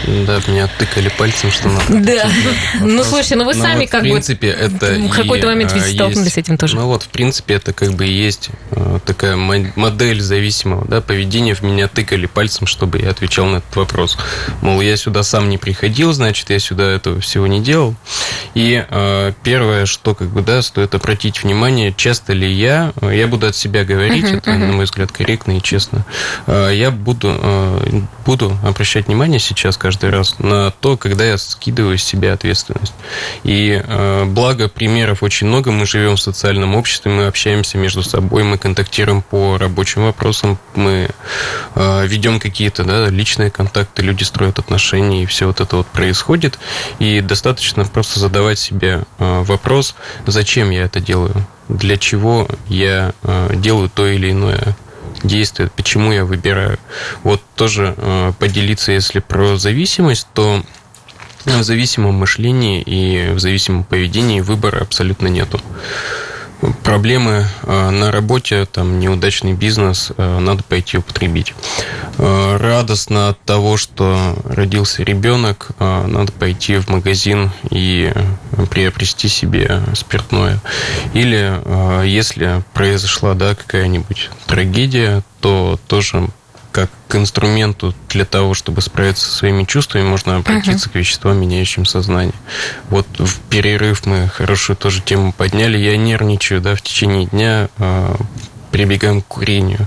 Да, 0.06 0.40
меня 0.48 0.68
тыкали 0.78 1.10
пальцем, 1.18 1.50
что 1.50 1.68
надо. 1.68 2.00
Да. 2.00 2.30
Ну, 2.80 3.04
слушайте, 3.04 3.36
ну 3.36 3.44
вы 3.44 3.54
ну, 3.54 3.62
сами 3.62 3.86
как 3.86 4.02
бы... 4.02 4.08
В 4.08 4.12
принципе, 4.12 4.48
это 4.48 4.94
В 4.94 5.10
какой-то 5.10 5.46
момент 5.46 5.72
ведь 5.72 5.94
столкнулись 5.94 6.32
с 6.32 6.36
этим 6.36 6.56
тоже. 6.56 6.76
Ну 6.76 6.86
вот, 6.86 7.02
в 7.02 7.08
принципе, 7.08 7.54
это 7.54 7.72
как 7.72 7.92
бы 7.92 8.06
и 8.06 8.12
есть 8.12 8.50
э, 8.70 8.98
такая 9.04 9.36
модель 9.36 10.20
зависимого 10.20 10.86
да, 10.86 11.00
поведения. 11.00 11.54
В 11.54 11.62
меня 11.62 11.88
тыкали 11.88 12.26
пальцем, 12.26 12.66
чтобы 12.66 13.00
я 13.00 13.10
отвечал 13.10 13.46
на 13.46 13.56
этот 13.56 13.76
вопрос. 13.76 14.16
Мол, 14.62 14.80
я 14.80 14.96
сюда 14.96 15.22
сам 15.22 15.48
не 15.48 15.58
приходил, 15.58 16.12
значит, 16.12 16.50
я 16.50 16.58
сюда 16.58 16.84
этого 16.90 17.20
всего 17.20 17.46
не 17.46 17.60
делал. 17.60 17.94
И 18.54 18.84
э, 18.88 19.32
первое, 19.42 19.86
что 19.86 20.14
как 20.14 20.28
бы, 20.28 20.42
да, 20.42 20.62
стоит 20.62 20.94
обратить 20.94 21.42
внимание, 21.42 21.92
часто 21.96 22.32
ли 22.32 22.50
я, 22.50 22.92
э, 23.00 23.14
я 23.14 23.26
буду 23.26 23.48
от 23.48 23.56
себя 23.56 23.84
говорить, 23.84 24.24
uh-huh, 24.24 24.38
это, 24.38 24.50
uh-huh. 24.50 24.58
на 24.58 24.72
мой 24.72 24.84
взгляд, 24.84 25.12
корректно 25.12 25.56
и 25.56 25.62
честно, 25.62 26.04
я 26.46 26.90
буду, 26.90 27.28
буду 28.30 28.56
обращать 28.62 29.08
внимание 29.08 29.40
сейчас 29.40 29.76
каждый 29.76 30.10
раз 30.10 30.38
на 30.38 30.70
то, 30.70 30.96
когда 30.96 31.24
я 31.24 31.36
скидываю 31.36 31.98
с 31.98 32.04
себя 32.04 32.32
ответственность. 32.32 32.94
И 33.42 33.82
э, 33.84 34.24
благо 34.24 34.68
примеров 34.68 35.24
очень 35.24 35.48
много. 35.48 35.72
Мы 35.72 35.84
живем 35.84 36.14
в 36.14 36.20
социальном 36.20 36.76
обществе, 36.76 37.10
мы 37.10 37.26
общаемся 37.26 37.76
между 37.76 38.04
собой, 38.04 38.44
мы 38.44 38.56
контактируем 38.56 39.22
по 39.22 39.58
рабочим 39.58 40.04
вопросам, 40.04 40.60
мы 40.76 41.10
э, 41.74 42.06
ведем 42.06 42.38
какие-то 42.38 42.84
да, 42.84 43.08
личные 43.08 43.50
контакты, 43.50 44.02
люди 44.02 44.22
строят 44.22 44.60
отношения, 44.60 45.24
и 45.24 45.26
все 45.26 45.48
вот 45.48 45.60
это 45.60 45.78
вот 45.78 45.88
происходит. 45.88 46.60
И 47.00 47.20
достаточно 47.20 47.84
просто 47.84 48.20
задавать 48.20 48.60
себе 48.60 49.02
э, 49.18 49.42
вопрос, 49.42 49.96
зачем 50.24 50.70
я 50.70 50.84
это 50.84 51.00
делаю, 51.00 51.34
для 51.68 51.96
чего 51.96 52.46
я 52.68 53.12
э, 53.24 53.54
делаю 53.56 53.90
то 53.92 54.06
или 54.06 54.30
иное 54.30 54.76
действует, 55.22 55.72
почему 55.72 56.12
я 56.12 56.24
выбираю. 56.24 56.78
Вот 57.22 57.42
тоже 57.54 57.94
э, 57.96 58.32
поделиться, 58.38 58.92
если 58.92 59.20
про 59.20 59.56
зависимость, 59.56 60.26
то 60.34 60.62
в 61.44 61.62
зависимом 61.62 62.14
мышлении 62.14 62.82
и 62.82 63.32
в 63.32 63.38
зависимом 63.38 63.84
поведении 63.84 64.40
выбора 64.40 64.82
абсолютно 64.82 65.28
нету 65.28 65.60
проблемы 66.82 67.46
э, 67.62 67.90
на 67.90 68.10
работе, 68.10 68.66
там 68.66 68.98
неудачный 68.98 69.52
бизнес, 69.52 70.12
э, 70.16 70.38
надо 70.38 70.62
пойти 70.62 70.98
употребить. 70.98 71.54
Э, 72.18 72.56
радостно 72.58 73.30
от 73.30 73.40
того, 73.42 73.76
что 73.76 74.36
родился 74.44 75.02
ребенок, 75.02 75.70
надо 75.78 76.32
пойти 76.32 76.76
в 76.76 76.88
магазин 76.88 77.50
и 77.70 78.12
приобрести 78.70 79.28
себе 79.28 79.82
спиртное. 79.94 80.60
Или 81.14 81.60
если 82.06 82.62
произошла 82.74 83.34
да, 83.34 83.54
какая-нибудь 83.54 84.30
трагедия, 84.46 85.22
то 85.40 85.78
тоже 85.86 86.28
как 86.72 86.90
к 87.08 87.16
инструменту 87.16 87.94
для 88.08 88.24
того, 88.24 88.54
чтобы 88.54 88.80
справиться 88.80 89.24
со 89.28 89.38
своими 89.38 89.64
чувствами, 89.64 90.02
можно 90.02 90.36
обратиться 90.36 90.88
uh-huh. 90.88 90.92
к 90.92 90.94
веществам, 90.96 91.40
меняющим 91.40 91.84
сознание. 91.84 92.34
Вот 92.88 93.06
в 93.18 93.40
перерыв 93.48 94.06
мы 94.06 94.28
хорошую 94.28 94.76
тоже 94.76 95.02
тему 95.02 95.32
подняли. 95.32 95.78
Я 95.78 95.96
нервничаю, 95.96 96.60
да, 96.60 96.74
в 96.74 96.82
течение 96.82 97.26
дня 97.26 97.68
э, 97.78 98.14
прибегаем 98.70 99.22
к 99.22 99.26
курению. 99.26 99.86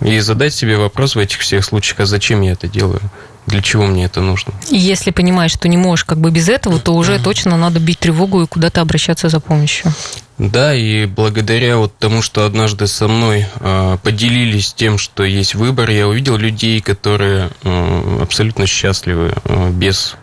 И 0.00 0.18
задать 0.20 0.54
себе 0.54 0.76
вопрос 0.76 1.14
в 1.14 1.18
этих 1.18 1.40
всех 1.40 1.64
случаях, 1.64 2.00
а 2.00 2.06
зачем 2.06 2.40
я 2.42 2.52
это 2.52 2.68
делаю? 2.68 3.00
Для 3.48 3.62
чего 3.62 3.86
мне 3.86 4.04
это 4.04 4.20
нужно? 4.20 4.52
Если 4.70 5.10
понимаешь, 5.10 5.52
что 5.52 5.68
не 5.68 5.76
можешь 5.76 6.04
как 6.04 6.18
бы 6.18 6.30
без 6.30 6.48
этого, 6.48 6.78
то 6.78 6.94
уже 6.94 7.18
точно 7.18 7.56
надо 7.56 7.80
бить 7.80 7.98
тревогу 7.98 8.42
и 8.42 8.46
куда-то 8.46 8.80
обращаться 8.80 9.28
за 9.28 9.40
помощью. 9.40 9.92
Да, 10.38 10.72
и 10.72 11.06
благодаря 11.06 11.78
вот 11.78 11.96
тому, 11.98 12.22
что 12.22 12.44
однажды 12.44 12.86
со 12.86 13.08
мной 13.08 13.46
э, 13.58 13.98
поделились 14.02 14.72
тем, 14.72 14.96
что 14.96 15.24
есть 15.24 15.56
выбор, 15.56 15.90
я 15.90 16.06
увидел 16.06 16.36
людей, 16.36 16.80
которые 16.80 17.50
э, 17.64 18.18
абсолютно 18.22 18.66
счастливы 18.66 19.32
э, 19.44 19.70
без 19.70 20.14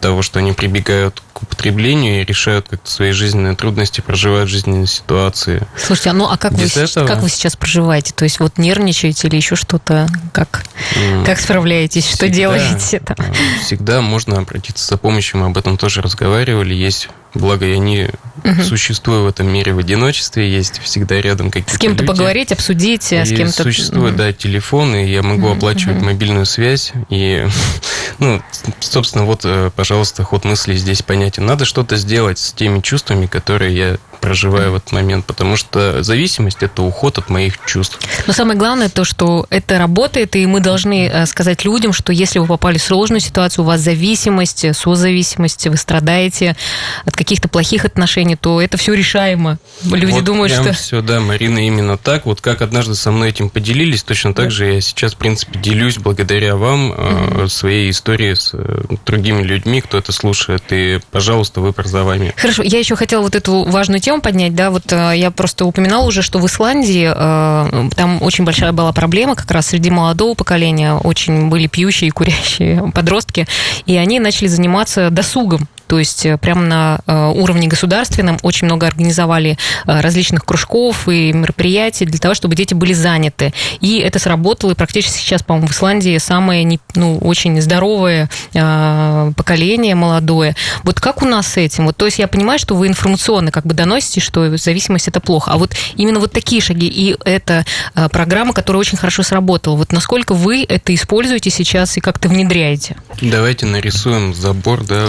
того, 0.00 0.22
что 0.22 0.38
они 0.38 0.52
прибегают 0.52 1.22
к 1.32 1.42
употреблению 1.42 2.20
и 2.20 2.24
решают 2.24 2.68
как-то 2.68 2.90
свои 2.90 3.12
жизненные 3.12 3.56
трудности, 3.56 4.00
проживают 4.00 4.48
жизненные 4.48 4.86
ситуации. 4.86 5.66
Слушайте, 5.76 6.10
а 6.10 6.12
ну 6.12 6.28
а 6.28 6.36
как 6.36 6.52
вы, 6.52 6.64
этого... 6.64 7.06
как 7.06 7.22
вы 7.22 7.28
сейчас 7.28 7.56
проживаете? 7.56 8.12
То 8.14 8.24
есть 8.24 8.40
вот 8.40 8.58
нервничаете 8.58 9.28
или 9.28 9.36
еще 9.36 9.56
что-то? 9.56 10.06
Как, 10.32 10.64
mm. 10.94 11.24
как 11.24 11.40
справляетесь? 11.40 12.06
Что 12.06 12.26
всегда, 12.26 12.34
делаете? 12.34 13.00
Там? 13.00 13.16
Всегда 13.62 14.00
можно 14.00 14.38
обратиться 14.38 14.86
за 14.86 14.96
помощью, 14.96 15.40
мы 15.40 15.46
об 15.46 15.58
этом 15.58 15.76
тоже 15.76 16.02
разговаривали. 16.02 16.74
Есть 16.74 17.08
Благо, 17.34 17.66
я 17.66 17.78
не 17.78 18.10
угу. 18.44 18.62
существую 18.62 19.24
в 19.24 19.26
этом 19.26 19.48
мире 19.48 19.72
в 19.72 19.78
одиночестве, 19.78 20.50
есть 20.50 20.80
всегда 20.80 21.20
рядом 21.20 21.50
какие-то 21.50 21.74
С 21.74 21.78
кем-то 21.78 22.02
люди. 22.02 22.12
поговорить, 22.12 22.52
обсудить, 22.52 23.12
и 23.12 23.24
с 23.24 23.28
кем-то... 23.28 23.62
Существует, 23.62 24.12
угу. 24.12 24.18
да, 24.18 24.32
телефон, 24.32 24.94
и 24.94 25.10
я 25.10 25.22
могу 25.22 25.46
угу. 25.46 25.56
оплачивать 25.56 25.98
угу. 25.98 26.06
мобильную 26.06 26.46
связь. 26.46 26.92
И, 27.10 27.46
ну, 28.18 28.42
собственно, 28.80 29.24
вот, 29.24 29.40
э, 29.44 29.70
пожалуйста, 29.74 30.22
ход 30.24 30.44
мысли 30.44 30.74
здесь 30.76 31.02
понятен. 31.02 31.46
Надо 31.46 31.64
что-то 31.64 31.96
сделать 31.96 32.38
с 32.38 32.52
теми 32.52 32.80
чувствами, 32.80 33.26
которые 33.26 33.76
я 33.76 33.96
проживаю 34.24 34.72
в 34.72 34.76
этот 34.76 34.90
момент, 34.92 35.26
потому 35.26 35.54
что 35.56 36.02
зависимость– 36.02 36.58
это 36.62 36.82
уход 36.82 37.18
от 37.18 37.28
моих 37.28 37.62
чувств. 37.66 37.98
Но 38.26 38.32
самое 38.32 38.58
главное 38.58 38.88
то, 38.88 39.04
что 39.04 39.46
это 39.50 39.78
работает, 39.78 40.34
и 40.34 40.46
мы 40.46 40.60
должны 40.60 41.08
э, 41.08 41.26
сказать 41.26 41.62
людям, 41.66 41.92
что 41.92 42.10
если 42.10 42.38
вы 42.38 42.46
попали 42.46 42.78
в 42.78 42.82
сложную 42.82 43.20
ситуацию, 43.20 43.64
у 43.64 43.66
вас 43.66 43.82
зависимость, 43.82 44.74
созависимость, 44.74 45.66
вы 45.66 45.76
страдаете 45.76 46.56
от 47.04 47.14
каких-то 47.14 47.48
плохих 47.48 47.84
отношений, 47.84 48.34
то 48.34 48.62
это 48.62 48.78
все 48.78 48.94
решаемо. 48.94 49.58
Люди 49.84 50.12
вот 50.12 50.24
думают, 50.24 50.52
что... 50.52 50.72
все, 50.72 51.02
да, 51.02 51.20
Марина, 51.20 51.58
именно 51.58 51.98
так. 51.98 52.24
Вот 52.24 52.40
как 52.40 52.62
однажды 52.62 52.94
со 52.94 53.10
мной 53.10 53.28
этим 53.28 53.50
поделились, 53.50 54.02
точно 54.04 54.32
так 54.32 54.50
же 54.50 54.72
я 54.72 54.80
сейчас, 54.80 55.12
в 55.12 55.18
принципе, 55.18 55.58
делюсь 55.58 55.98
благодаря 55.98 56.56
вам 56.56 56.92
mm 56.92 57.48
своей 57.48 57.90
историей 57.90 58.34
с 58.34 58.50
э, 58.54 58.82
другими 59.04 59.42
людьми, 59.42 59.80
кто 59.82 59.98
это 59.98 60.12
слушает. 60.12 60.62
И, 60.70 60.98
пожалуйста, 61.10 61.60
выбор 61.60 61.86
за 61.86 62.04
вами. 62.04 62.32
Хорошо, 62.36 62.62
я 62.62 62.78
еще 62.78 62.96
хотела 62.96 63.20
вот 63.20 63.34
эту 63.34 63.64
важную 63.64 64.00
тему 64.00 64.13
поднять, 64.20 64.54
да, 64.54 64.70
вот 64.70 64.92
э, 64.92 65.12
я 65.16 65.30
просто 65.30 65.64
упоминала 65.64 66.06
уже, 66.06 66.22
что 66.22 66.38
в 66.38 66.46
Исландии 66.46 67.10
э, 67.14 67.90
там 67.94 68.22
очень 68.22 68.44
большая 68.44 68.72
была 68.72 68.92
проблема 68.92 69.34
как 69.34 69.50
раз 69.50 69.68
среди 69.68 69.90
молодого 69.90 70.34
поколения, 70.34 70.94
очень 70.94 71.48
были 71.48 71.66
пьющие 71.66 72.08
и 72.08 72.10
курящие 72.10 72.90
подростки, 72.94 73.46
и 73.86 73.96
они 73.96 74.20
начали 74.20 74.48
заниматься 74.48 75.10
досугом, 75.10 75.68
то 75.94 76.00
есть 76.00 76.26
э, 76.26 76.36
прямо 76.38 76.62
на 76.62 76.98
э, 77.06 77.32
уровне 77.36 77.68
государственном 77.68 78.36
очень 78.42 78.66
много 78.66 78.88
организовали 78.88 79.56
э, 79.86 80.00
различных 80.00 80.44
кружков 80.44 81.08
и 81.08 81.32
мероприятий 81.32 82.04
для 82.04 82.18
того, 82.18 82.34
чтобы 82.34 82.56
дети 82.56 82.74
были 82.74 82.92
заняты. 82.92 83.54
И 83.80 83.98
это 83.98 84.18
сработало, 84.18 84.72
и 84.72 84.74
практически 84.74 85.18
сейчас, 85.18 85.44
по-моему, 85.44 85.68
в 85.68 85.70
Исландии 85.70 86.18
самое 86.18 86.80
ну, 86.96 87.18
очень 87.18 87.62
здоровое 87.62 88.28
поколение 88.52 89.94
молодое. 89.94 90.56
Вот 90.82 91.00
как 91.00 91.22
у 91.22 91.26
нас 91.26 91.46
с 91.46 91.56
этим? 91.58 91.86
Вот, 91.86 91.96
то 91.96 92.06
есть 92.06 92.18
я 92.18 92.26
понимаю, 92.26 92.58
что 92.58 92.74
вы 92.74 92.88
информационно 92.88 93.52
как 93.52 93.64
бы 93.64 93.74
доносите, 93.74 94.20
что 94.20 94.56
зависимость 94.56 95.06
это 95.06 95.20
плохо. 95.20 95.52
А 95.52 95.58
вот 95.58 95.76
именно 95.94 96.18
вот 96.18 96.32
такие 96.32 96.60
шаги, 96.60 96.88
и 96.88 97.16
это 97.24 97.64
программа, 98.10 98.52
которая 98.52 98.80
очень 98.80 98.98
хорошо 98.98 99.22
сработала. 99.22 99.76
Вот 99.76 99.92
насколько 99.92 100.34
вы 100.34 100.64
это 100.68 100.92
используете 100.92 101.50
сейчас 101.50 101.96
и 101.96 102.00
как-то 102.00 102.28
внедряете? 102.28 102.96
Давайте 103.20 103.66
нарисуем 103.66 104.34
забор, 104.34 104.84
да, 104.84 105.06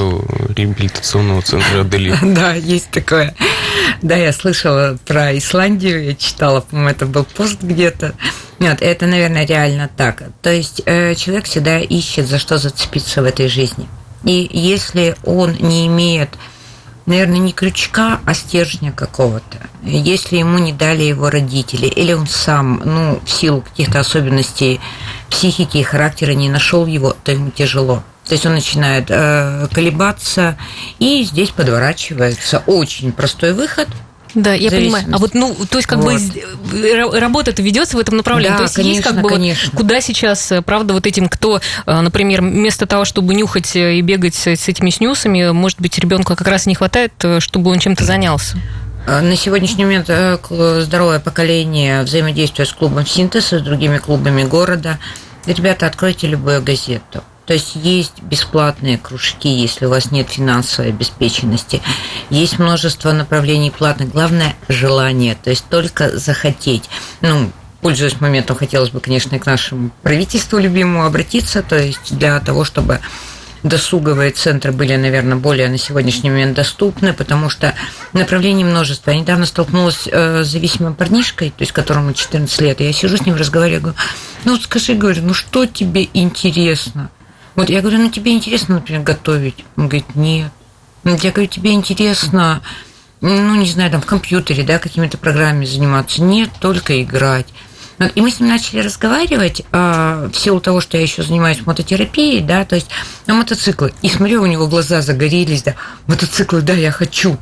реабилитационного 0.75 1.41
центра 1.41 1.81
Адели. 1.81 2.15
Да, 2.35 2.53
есть 2.53 2.89
такое. 2.91 3.33
Да, 4.01 4.15
я 4.15 4.33
слышала 4.33 4.97
про 5.05 5.38
Исландию, 5.38 6.03
я 6.03 6.15
читала, 6.15 6.61
по-моему, 6.61 6.89
это 6.89 7.05
был 7.05 7.23
пост 7.23 7.61
где-то. 7.61 8.13
Нет, 8.59 8.81
это, 8.81 9.05
наверное, 9.05 9.45
реально 9.45 9.89
так. 9.95 10.23
То 10.41 10.51
есть 10.51 10.81
э, 10.85 11.15
человек 11.15 11.45
всегда 11.45 11.79
ищет, 11.79 12.27
за 12.27 12.39
что 12.39 12.57
зацепиться 12.57 13.21
в 13.21 13.25
этой 13.25 13.47
жизни. 13.47 13.88
И 14.23 14.49
если 14.51 15.15
он 15.23 15.53
не 15.59 15.88
имеет, 15.88 16.29
наверное, 17.05 17.38
не 17.38 17.51
крючка, 17.51 18.19
а 18.25 18.33
стержня 18.33 18.91
какого-то, 18.91 19.57
если 19.83 20.38
ему 20.38 20.57
не 20.57 20.73
дали 20.73 21.03
его 21.03 21.29
родители, 21.29 21.85
или 21.85 22.13
он 22.13 22.27
сам, 22.27 22.81
ну, 22.83 23.19
в 23.23 23.29
силу 23.29 23.61
каких-то 23.61 23.99
особенностей 23.99 24.79
психики 25.29 25.77
и 25.77 25.83
характера 25.83 26.31
не 26.31 26.49
нашел 26.49 26.85
его, 26.85 27.15
то 27.23 27.31
ему 27.31 27.51
тяжело. 27.51 28.03
То 28.27 28.33
есть 28.33 28.45
он 28.45 28.53
начинает 28.53 29.05
э, 29.09 29.67
колебаться, 29.71 30.57
и 30.99 31.23
здесь 31.23 31.51
подворачивается 31.51 32.63
очень 32.65 33.11
простой 33.11 33.53
выход– 33.53 33.88
да, 34.35 34.53
я 34.53 34.69
понимаю. 34.69 35.05
А 35.13 35.17
вот, 35.17 35.33
ну, 35.33 35.55
то 35.69 35.77
есть, 35.77 35.88
как 35.88 35.99
вот. 35.99 36.13
бы 36.13 37.19
работа-то 37.19 37.61
ведется 37.61 37.95
в 37.95 37.99
этом 37.99 38.17
направлении. 38.17 38.51
Да, 38.51 38.57
то 38.57 38.63
есть, 38.63 38.75
конечно, 38.75 38.97
есть 38.97 39.07
как 39.07 39.21
бы 39.21 39.29
конечно. 39.29 39.69
вот, 39.71 39.77
куда 39.77 40.01
сейчас, 40.01 40.51
э, 40.51 40.61
правда, 40.61 40.93
вот 40.93 41.07
этим, 41.07 41.29
кто, 41.29 41.61
э, 41.85 42.01
например, 42.01 42.41
вместо 42.41 42.85
того, 42.85 43.05
чтобы 43.05 43.33
нюхать 43.33 43.75
и 43.75 44.01
бегать 44.01 44.35
с 44.35 44.67
этими 44.67 44.89
снюсами, 44.89 45.51
может 45.51 45.79
быть, 45.79 45.97
ребенку 45.97 46.35
как 46.35 46.47
раз 46.47 46.65
не 46.65 46.75
хватает, 46.75 47.13
чтобы 47.39 47.71
он 47.71 47.79
чем-то 47.79 48.03
занялся. 48.03 48.57
На 49.07 49.35
сегодняшний 49.38 49.85
момент 49.85 50.09
здоровое 50.49 51.19
поколение 51.19 52.01
взаимодействует 52.03 52.67
с 52.67 52.73
клубом 52.73 53.05
«Синтез» 53.05 53.53
и 53.53 53.59
с 53.59 53.61
другими 53.61 53.99
клубами 53.99 54.43
города. 54.43 54.99
Ребята, 55.45 55.85
откройте 55.85 56.27
любую 56.27 56.61
газету 56.61 57.23
то 57.45 57.53
есть 57.53 57.75
есть 57.75 58.21
бесплатные 58.21 58.97
кружки, 58.97 59.49
если 59.49 59.86
у 59.86 59.89
вас 59.89 60.12
нет 60.12 60.29
финансовой 60.29 60.89
обеспеченности. 60.89 61.81
Есть 62.29 62.60
множество 62.60 63.12
направлений 63.12 63.71
платных. 63.71 64.12
Главное– 64.12 64.55
желание, 64.67 65.36
то 65.36 65.51
есть 65.51 65.65
только 65.69 66.17
захотеть. 66.17 66.89
Ну, 67.21 67.51
пользуясь 67.81 68.19
моментом, 68.19 68.55
хотелось 68.55 68.89
бы, 68.89 68.99
конечно, 68.99 69.38
к 69.38 69.45
нашему 69.45 69.91
правительству 70.01 70.58
любимому 70.58 71.05
обратиться, 71.05 71.62
то 71.62 71.77
есть 71.77 72.17
для 72.17 72.39
того, 72.39 72.63
чтобы 72.65 72.99
досуговые 73.62 74.31
центры 74.31 74.71
были, 74.71 74.95
наверное, 74.95 75.38
более 75.38 75.67
на 75.69 75.77
сегодняшний 75.77 76.29
момент 76.29 76.55
доступны, 76.55 77.13
потому 77.13 77.49
что 77.49 77.73
направлений 78.13 78.63
множество. 78.63 79.12
Я 79.12 79.19
недавно 79.19 79.45
столкнулась 79.45 80.08
э, 80.12 80.43
с 80.43 80.47
зависимым 80.47 80.95
парнишкой, 80.95 81.49
то 81.49 81.62
есть 81.62 81.71
которому 81.71 82.13
14 82.13 82.62
лет, 82.62 82.81
и 82.81 82.86
я 82.86 82.93
сижу 82.93 83.17
с 83.17 83.25
ним, 83.25 83.36
разговариваю, 83.36 83.81
говорю, 83.81 83.97
ну 84.45 84.58
скажи, 84.58 84.93
говорю, 84.93 85.23
ну 85.23 85.34
что 85.34 85.65
тебе 85.65 86.08
интересно? 86.13 87.10
Вот 87.55 87.69
я 87.69 87.81
говорю, 87.81 87.99
ну 87.99 88.09
тебе 88.09 88.33
интересно, 88.33 88.75
например, 88.75 89.03
готовить? 89.03 89.63
Он 89.77 89.87
говорит, 89.87 90.15
нет. 90.15 90.51
Я 91.03 91.31
говорю, 91.31 91.47
тебе 91.47 91.71
интересно, 91.71 92.61
ну, 93.21 93.55
не 93.55 93.67
знаю, 93.67 93.91
там, 93.91 94.01
в 94.01 94.05
компьютере, 94.05 94.63
да, 94.63 94.79
какими-то 94.79 95.17
программами 95.17 95.65
заниматься? 95.65 96.21
Нет, 96.21 96.49
только 96.59 97.01
играть. 97.01 97.47
И 98.15 98.21
мы 98.21 98.29
с 98.29 98.39
ним 98.39 98.49
начали 98.49 98.81
разговаривать 98.81 99.61
а, 99.71 100.29
в 100.29 100.35
силу 100.35 100.59
того, 100.59 100.81
что 100.81 100.97
я 100.97 101.03
еще 101.03 101.23
занимаюсь 101.23 101.65
мототерапией, 101.65 102.41
да, 102.41 102.65
то 102.65 102.75
есть 102.75 102.89
на 103.25 103.35
мотоциклы. 103.35 103.93
И 104.01 104.09
смотрю, 104.09 104.41
у 104.41 104.45
него 104.45 104.67
глаза 104.67 105.01
загорелись, 105.01 105.63
да, 105.63 105.75
мотоциклы, 106.07 106.61
да, 106.61 106.73
я 106.73 106.91
хочу. 106.91 107.37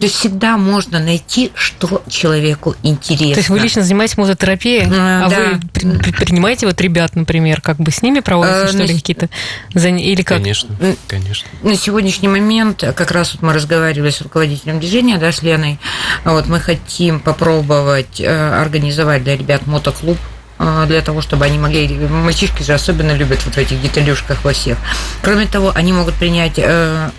То 0.00 0.06
есть 0.06 0.16
всегда 0.16 0.56
можно 0.56 0.98
найти, 0.98 1.52
что 1.54 2.02
человеку 2.08 2.74
интересно. 2.82 3.34
То 3.34 3.40
есть 3.40 3.50
вы 3.50 3.60
лично 3.60 3.82
занимаетесь 3.82 4.16
мототерапией, 4.16 4.86
а, 4.90 5.26
а 5.26 5.28
да. 5.28 5.60
вы 5.74 6.12
принимаете 6.12 6.64
вот 6.66 6.80
ребят, 6.80 7.14
например, 7.16 7.60
как 7.60 7.76
бы 7.76 7.90
с 7.90 8.00
ними 8.00 8.20
проводите, 8.20 8.64
а, 8.64 8.68
что 8.68 8.82
ли, 8.82 8.94
какие-то 8.94 9.28
или 9.74 10.22
как? 10.22 10.38
Конечно, 10.38 10.74
конечно. 11.06 11.46
На 11.62 11.76
сегодняшний 11.76 12.28
момент, 12.28 12.82
как 12.96 13.10
раз 13.10 13.34
вот 13.34 13.42
мы 13.42 13.52
разговаривали 13.52 14.08
с 14.08 14.22
руководителем 14.22 14.80
движения, 14.80 15.18
да, 15.18 15.32
с 15.32 15.42
Леной, 15.42 15.78
вот 16.24 16.46
мы 16.46 16.60
хотим 16.60 17.20
попробовать 17.20 18.20
э, 18.20 18.60
организовать 18.60 19.22
для 19.22 19.36
ребят 19.36 19.66
мотоклуб 19.66 20.16
э, 20.58 20.84
для 20.88 21.02
того, 21.02 21.20
чтобы 21.20 21.44
они 21.44 21.58
могли... 21.58 21.86
Мальчишки 21.88 22.62
же 22.62 22.72
особенно 22.72 23.14
любят 23.14 23.44
вот 23.44 23.54
в 23.54 23.58
этих 23.58 23.82
деталюшках 23.82 24.44
во 24.44 24.54
всех. 24.54 24.78
Кроме 25.20 25.46
того, 25.46 25.72
они 25.74 25.92
могут 25.92 26.14
принять 26.14 26.54
э, 26.56 27.10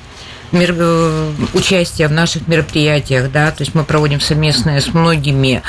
Э, 0.51 1.31
участие 1.53 2.07
в 2.07 2.11
наших 2.11 2.47
мероприятиях, 2.47 3.31
да, 3.31 3.51
то 3.51 3.61
есть 3.61 3.73
мы 3.73 3.83
проводим 3.83 4.19
совместное 4.19 4.81
с 4.81 4.93
многими 4.93 5.61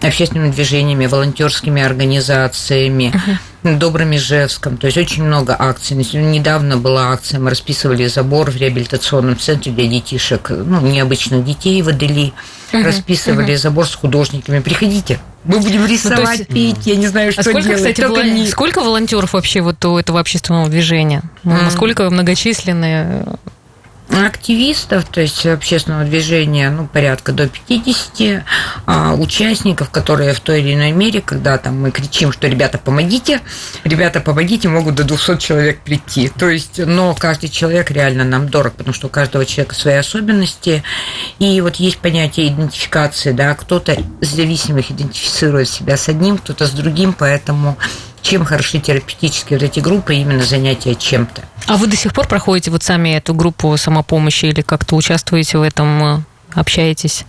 общественными 0.00 0.50
движениями, 0.50 1.04
волонтерскими 1.06 1.82
организациями, 1.82 3.12
uh-huh. 3.14 3.36
Добрым 3.62 4.16
Ижевском. 4.16 4.78
То 4.78 4.86
есть 4.86 4.96
очень 4.96 5.22
много 5.22 5.54
акций. 5.58 5.94
Недавно 5.94 6.78
была 6.78 7.12
акция, 7.12 7.38
мы 7.38 7.50
расписывали 7.50 8.06
забор 8.06 8.50
в 8.50 8.56
реабилитационном 8.56 9.38
центре 9.38 9.70
для 9.72 9.86
детишек, 9.86 10.48
ну, 10.48 10.80
необычных 10.80 11.44
детей 11.44 11.82
в 11.82 11.88
Адели. 11.88 12.32
Uh-huh. 12.72 12.82
Расписывали 12.82 13.52
uh-huh. 13.52 13.58
забор 13.58 13.86
с 13.86 13.94
художниками. 13.94 14.60
Приходите, 14.60 15.20
Мы 15.44 15.58
будем 15.58 15.84
рисовать, 15.84 16.48
ну, 16.48 16.56
есть... 16.56 16.76
петь, 16.78 16.86
я 16.86 16.96
не 16.96 17.08
знаю, 17.08 17.32
что 17.32 17.42
а 17.42 17.44
сколько, 17.44 17.68
делать. 17.68 17.82
Кстати, 17.82 18.00
волон... 18.00 18.34
не... 18.34 18.46
Сколько 18.46 18.80
волонтеров 18.80 19.34
вообще 19.34 19.60
вот 19.60 19.84
у 19.84 19.98
этого 19.98 20.18
общественного 20.18 20.70
движения? 20.70 21.22
Mm. 21.44 21.64
Насколько 21.64 22.08
многочисленные? 22.08 23.26
Активистов, 24.10 25.04
то 25.04 25.20
есть 25.20 25.46
общественного 25.46 26.04
движения, 26.04 26.70
ну, 26.70 26.86
порядка 26.86 27.32
до 27.32 27.48
50 27.48 28.44
а, 28.86 29.14
участников, 29.14 29.90
которые 29.90 30.34
в 30.34 30.40
той 30.40 30.60
или 30.60 30.74
иной 30.74 30.92
мере, 30.92 31.20
когда 31.20 31.58
там 31.58 31.80
мы 31.80 31.90
кричим, 31.90 32.32
что 32.32 32.48
ребята, 32.48 32.78
помогите, 32.78 33.40
ребята, 33.84 34.20
помогите, 34.20 34.68
могут 34.68 34.96
до 34.96 35.04
200 35.04 35.38
человек 35.38 35.80
прийти. 35.80 36.28
То 36.28 36.48
есть, 36.48 36.78
но 36.78 37.14
каждый 37.14 37.48
человек 37.48 37.90
реально 37.90 38.24
нам 38.24 38.48
дорог, 38.48 38.74
потому 38.74 38.94
что 38.94 39.06
у 39.06 39.10
каждого 39.10 39.46
человека 39.46 39.74
свои 39.74 39.94
особенности. 39.94 40.82
И 41.38 41.60
вот 41.60 41.76
есть 41.76 41.98
понятие 41.98 42.48
идентификации, 42.48 43.32
да, 43.32 43.54
кто-то 43.54 43.96
зависимых 44.20 44.90
идентифицирует 44.90 45.68
себя 45.68 45.96
с 45.96 46.08
одним, 46.08 46.38
кто-то 46.38 46.66
с 46.66 46.70
другим, 46.70 47.12
поэтому 47.12 47.76
чем 48.22 48.44
хороши 48.44 48.78
терапевтические 48.78 49.58
вот 49.58 49.64
эти 49.64 49.80
группы, 49.80 50.14
именно 50.14 50.42
занятия 50.42 50.94
чем-то. 50.94 51.42
А 51.66 51.76
вы 51.76 51.86
до 51.86 51.96
сих 51.96 52.12
пор 52.12 52.26
проходите 52.26 52.70
вот 52.70 52.82
сами 52.82 53.10
эту 53.10 53.34
группу 53.34 53.76
самопомощи 53.76 54.46
или 54.46 54.62
как-то 54.62 54.96
участвуете 54.96 55.58
в 55.58 55.62
этом, 55.62 56.04
э, 56.04 56.20
общаетесь? 56.54 57.24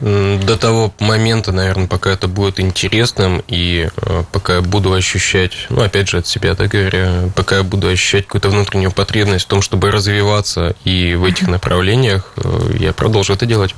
До 0.00 0.56
того 0.56 0.92
момента, 1.00 1.50
наверное, 1.50 1.88
пока 1.88 2.10
это 2.10 2.28
будет 2.28 2.60
интересным, 2.60 3.42
и 3.48 3.88
э, 3.96 4.22
пока 4.30 4.56
я 4.56 4.60
буду 4.60 4.92
ощущать, 4.92 5.66
ну, 5.70 5.82
опять 5.82 6.08
же, 6.08 6.18
от 6.18 6.26
себя, 6.28 6.54
так 6.54 6.68
говоря, 6.68 7.28
пока 7.34 7.56
я 7.56 7.62
буду 7.64 7.88
ощущать 7.88 8.26
какую-то 8.26 8.50
внутреннюю 8.50 8.92
потребность 8.92 9.46
в 9.46 9.48
том, 9.48 9.60
чтобы 9.60 9.90
развиваться 9.90 10.76
и 10.84 11.16
в 11.16 11.24
этих 11.24 11.48
направлениях, 11.48 12.32
э, 12.36 12.76
я 12.78 12.92
продолжу 12.92 13.32
это 13.32 13.44
делать. 13.44 13.74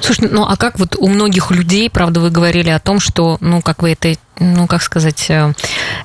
Слушай, 0.00 0.28
ну 0.30 0.42
а 0.42 0.56
как 0.56 0.80
вот 0.80 0.96
у 0.98 1.06
многих 1.06 1.52
людей, 1.52 1.88
правда, 1.90 2.18
вы 2.18 2.30
говорили 2.30 2.70
о 2.70 2.80
том, 2.80 2.98
что, 2.98 3.36
ну, 3.40 3.62
как 3.62 3.82
вы 3.82 3.92
это 3.92 4.16
ну, 4.38 4.66
как 4.66 4.82
сказать, 4.82 5.26
э, 5.30 5.52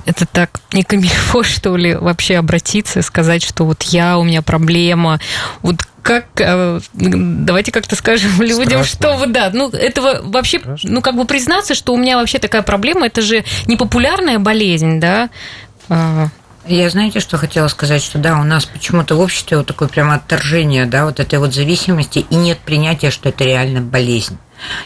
это 0.06 0.26
так 0.26 0.60
не 0.72 0.82
камильфо, 0.82 1.42
что 1.42 1.76
ли, 1.76 1.94
вообще 1.94 2.36
обратиться 2.36 3.00
и 3.00 3.02
сказать, 3.02 3.42
что 3.42 3.64
вот 3.64 3.82
я, 3.82 4.18
у 4.18 4.24
меня 4.24 4.42
проблема. 4.42 5.20
Вот 5.60 5.76
как, 6.02 6.26
э, 6.38 6.80
давайте 6.92 7.72
как-то 7.72 7.94
скажем 7.96 8.30
людям, 8.42 8.84
что 8.84 9.16
вы, 9.16 9.26
да, 9.26 9.50
ну, 9.52 9.68
этого 9.70 10.20
вообще, 10.22 10.58
Страшно. 10.58 10.90
ну, 10.90 11.00
как 11.00 11.16
бы 11.16 11.24
признаться, 11.24 11.74
что 11.74 11.92
у 11.92 11.96
меня 11.96 12.16
вообще 12.16 12.38
такая 12.38 12.62
проблема, 12.62 13.06
это 13.06 13.22
же 13.22 13.44
не 13.66 13.76
популярная 13.76 14.38
болезнь, 14.38 15.00
да, 15.00 15.30
а. 15.88 16.28
Я, 16.66 16.90
знаете, 16.90 17.20
что 17.20 17.38
хотела 17.38 17.68
сказать, 17.68 18.02
что 18.02 18.18
да, 18.18 18.38
у 18.38 18.44
нас 18.44 18.64
почему-то 18.66 19.16
в 19.16 19.20
обществе 19.20 19.56
вот 19.56 19.66
такое 19.66 19.88
прямо 19.88 20.14
отторжение, 20.14 20.86
да, 20.86 21.04
вот 21.04 21.20
этой 21.20 21.38
вот 21.38 21.54
зависимости, 21.54 22.24
и 22.30 22.34
нет 22.34 22.58
принятия, 22.58 23.10
что 23.10 23.28
это 23.28 23.44
реально 23.44 23.80
болезнь. 23.80 24.38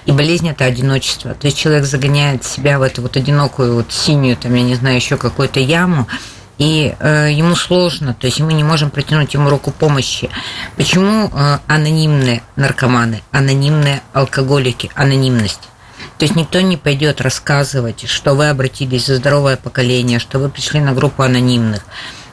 И 0.06 0.12
болезнь– 0.12 0.48
это 0.50 0.64
одиночество. 0.64 1.34
То 1.34 1.46
есть 1.46 1.58
человек 1.58 1.84
загоняет 1.84 2.44
себя 2.44 2.78
в 2.78 2.82
эту 2.82 3.02
вот 3.02 3.16
одинокую, 3.16 3.74
вот 3.74 3.92
синюю, 3.92 4.36
там, 4.36 4.54
я 4.54 4.62
не 4.62 4.74
знаю, 4.74 4.96
еще 4.96 5.16
какую-то 5.16 5.60
яму, 5.60 6.06
и 6.58 6.94
э, 6.98 7.32
ему 7.32 7.54
сложно, 7.54 8.14
то 8.14 8.26
есть 8.26 8.40
мы 8.40 8.54
не 8.54 8.64
можем 8.64 8.88
протянуть 8.90 9.34
ему 9.34 9.50
руку 9.50 9.70
помощи. 9.70 10.30
Почему 10.76 11.30
э, 11.30 11.58
анонимные 11.66 12.42
наркоманы, 12.56 13.22
анонимные 13.30 14.00
алкоголики, 14.14 14.90
анонимность? 14.94 15.68
То 16.18 16.24
есть 16.24 16.36
никто 16.36 16.60
не 16.60 16.76
пойдет 16.76 17.20
рассказывать, 17.20 18.08
что 18.08 18.34
вы 18.34 18.48
обратились 18.48 19.06
за 19.06 19.16
здоровое 19.16 19.56
поколение, 19.56 20.18
что 20.18 20.38
вы 20.38 20.48
пришли 20.48 20.80
на 20.80 20.92
группу 20.92 21.22
анонимных. 21.22 21.82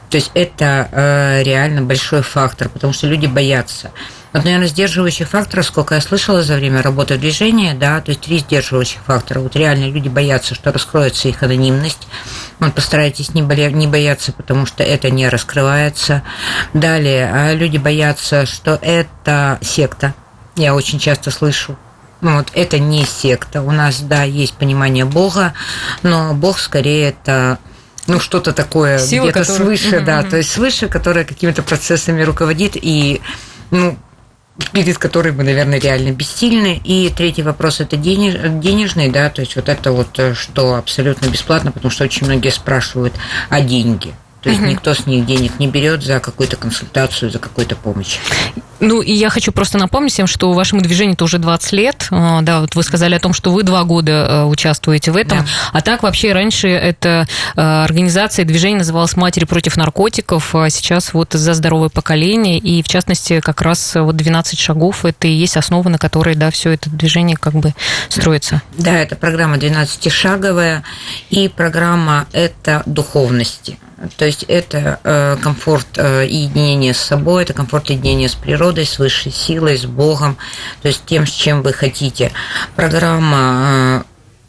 То 0.10 0.18
есть 0.18 0.30
это 0.36 0.90
э, 0.92 1.44
реально 1.44 1.82
большой 1.82 2.22
фактор, 2.22 2.70
потому 2.70 2.94
что 2.94 3.08
люди 3.08 3.26
боятся. 3.26 3.92
Вот, 4.32 4.46
наверное, 4.46 4.68
сдерживающих 4.68 5.28
факторов, 5.28 5.66
сколько 5.66 5.96
я 5.96 6.02
слышала 6.02 6.44
за 6.44 6.56
время 6.56 6.82
работы 6.84 7.18
движения, 7.18 7.74
да, 7.74 8.00
то 8.00 8.10
есть 8.10 8.22
три 8.22 8.38
сдерживающих 8.38 9.02
фактора. 9.06 9.40
Вот 9.40 9.56
реально 9.56 9.90
люди 9.90 10.10
боятся, 10.10 10.54
что 10.54 10.72
раскроется 10.72 11.30
их 11.30 11.42
анонимность. 11.42 12.08
Вот 12.60 12.76
постарайтесь 12.76 13.34
не, 13.34 13.42
боя, 13.42 13.72
не 13.72 13.88
бояться, 13.88 14.32
потому 14.34 14.68
что 14.68 14.84
это 14.84 15.10
не 15.10 15.28
раскрывается. 15.30 16.22
Далее, 16.74 17.32
а 17.34 17.54
люди 17.54 17.78
боятся, 17.78 18.46
что 18.46 18.78
это 18.82 19.58
секта. 19.62 20.14
Я 20.56 20.76
очень 20.76 21.00
часто 21.00 21.32
слышу. 21.32 21.76
Вот, 22.24 22.48
это 22.54 22.80
не 22.80 23.06
секта. 23.06 23.62
У 23.62 23.72
нас, 23.72 24.00
да, 24.00 24.24
есть 24.24 24.54
понимание 24.54 25.04
Бога, 25.04 25.54
но 26.04 26.34
Бог 26.34 26.58
скорее 26.58 27.10
это 27.10 27.60
ну, 28.08 28.20
что-то 28.20 28.54
такое 28.54 28.98
где-то 28.98 29.28
которая... 29.28 29.58
свыше, 29.58 29.98
угу, 29.98 30.06
да, 30.06 30.24
то 30.24 30.38
есть 30.38 30.52
свыше, 30.52 30.88
которая 30.88 31.26
какими-то 31.26 31.64
процессами 31.64 32.22
руководит 32.24 32.76
и, 32.76 33.22
ну, 33.72 33.98
перед 34.72 34.98
которой 34.98 35.34
мы, 35.34 35.44
наверное, 35.44 35.80
реально 35.80 36.12
бессильны. 36.12 36.80
И 36.84 37.12
третий 37.16 37.44
вопрос– 37.44 37.80
это 37.82 37.98
денеж, 37.98 38.36
денежный, 38.62 39.10
да, 39.10 39.30
то 39.30 39.42
есть 39.42 39.58
вот 39.58 39.68
это 39.68 39.92
вот, 39.92 40.18
э, 40.18 40.34
что 40.34 40.76
абсолютно 40.76 41.28
бесплатно, 41.28 41.74
потому 41.74 41.92
что 41.92 42.06
очень 42.06 42.26
многие 42.26 42.52
спрашивают 42.52 43.14
о 43.50 43.60
деньги. 43.60 44.14
То 44.42 44.50
есть 44.50 44.62
угу. 44.62 44.70
никто 44.70 44.94
с 44.94 45.06
них 45.06 45.26
денег 45.26 45.60
не 45.60 45.68
берет 45.68 46.04
за 46.04 46.20
какую-то 46.20 46.58
консультацию, 46.58 47.32
за 47.32 47.40
какую-то 47.40 47.76
помощь. 47.76 48.20
Ну, 48.84 49.02
и 49.02 49.14
я 49.14 49.30
хочу 49.30 49.54
просто 49.54 49.78
напомнить 49.78 50.12
всем, 50.12 50.28
что 50.28 50.52
вашему 50.52 50.82
движению-то 50.82 51.24
уже 51.24 51.38
20 51.38 51.72
лет. 51.72 52.08
А, 52.12 52.42
да, 52.42 52.60
вот 52.60 52.76
вы 52.76 52.84
сказали 52.84 53.16
о 53.16 53.20
том, 53.20 53.34
что 53.34 53.52
вы 53.52 53.64
два 53.64 53.86
года 53.86 54.28
э, 54.30 54.44
участвуете 54.44 55.12
в 55.12 55.18
этом. 55.18 55.40
Да. 55.40 55.46
А 55.72 55.82
так 55.82 56.04
вообще 56.04 56.34
раньше 56.34 56.68
эта 56.68 57.26
э, 57.56 57.62
организация, 57.62 58.44
движение 58.44 58.80
называлось 58.80 59.16
«Матери 59.16 59.46
против 59.46 59.78
наркотиков», 59.78 60.54
а 60.54 60.70
сейчас 60.70 61.14
вот 61.14 61.32
«За 61.32 61.54
здоровое 61.54 61.88
поколение». 61.88 62.58
И, 62.58 62.84
в 62.84 62.88
частности, 62.90 63.40
как 63.40 63.62
раз 63.62 63.96
вот 63.96 64.18
12 64.18 64.60
шагов– 64.60 65.06
это 65.06 65.28
и 65.28 65.32
есть 65.32 65.56
основа, 65.56 65.88
на 65.88 65.98
которой, 65.98 66.36
да, 66.36 66.52
все 66.52 66.72
это 66.72 66.90
движение 66.90 67.38
как 67.38 67.54
бы 67.54 67.74
строится. 68.10 68.62
Да, 68.78 69.00
это 69.00 69.16
программа 69.16 69.56
12-шаговая, 69.56 70.84
и 71.30 71.48
программа 71.48 72.28
это 72.34 72.84
духовности. 72.86 73.78
То 74.18 74.26
есть 74.26 74.44
это 74.48 75.00
э, 75.04 75.38
комфорт 75.42 75.88
и 75.98 76.36
единение 76.36 76.94
с 76.94 77.00
собой, 77.00 77.44
это 77.44 77.54
комфорт 77.54 77.90
и 77.90 77.94
единение 77.94 78.28
с 78.28 78.36
природой, 78.36 78.73
с 78.82 79.00
высшей 79.00 79.32
силой, 79.32 79.78
с 79.78 79.86
Богом, 79.86 80.38
то 80.82 80.88
есть 80.88 81.04
тем, 81.06 81.26
с 81.26 81.32
чем 81.32 81.62
вы 81.62 81.74
хотите. 81.74 82.32
Программа 82.76 84.06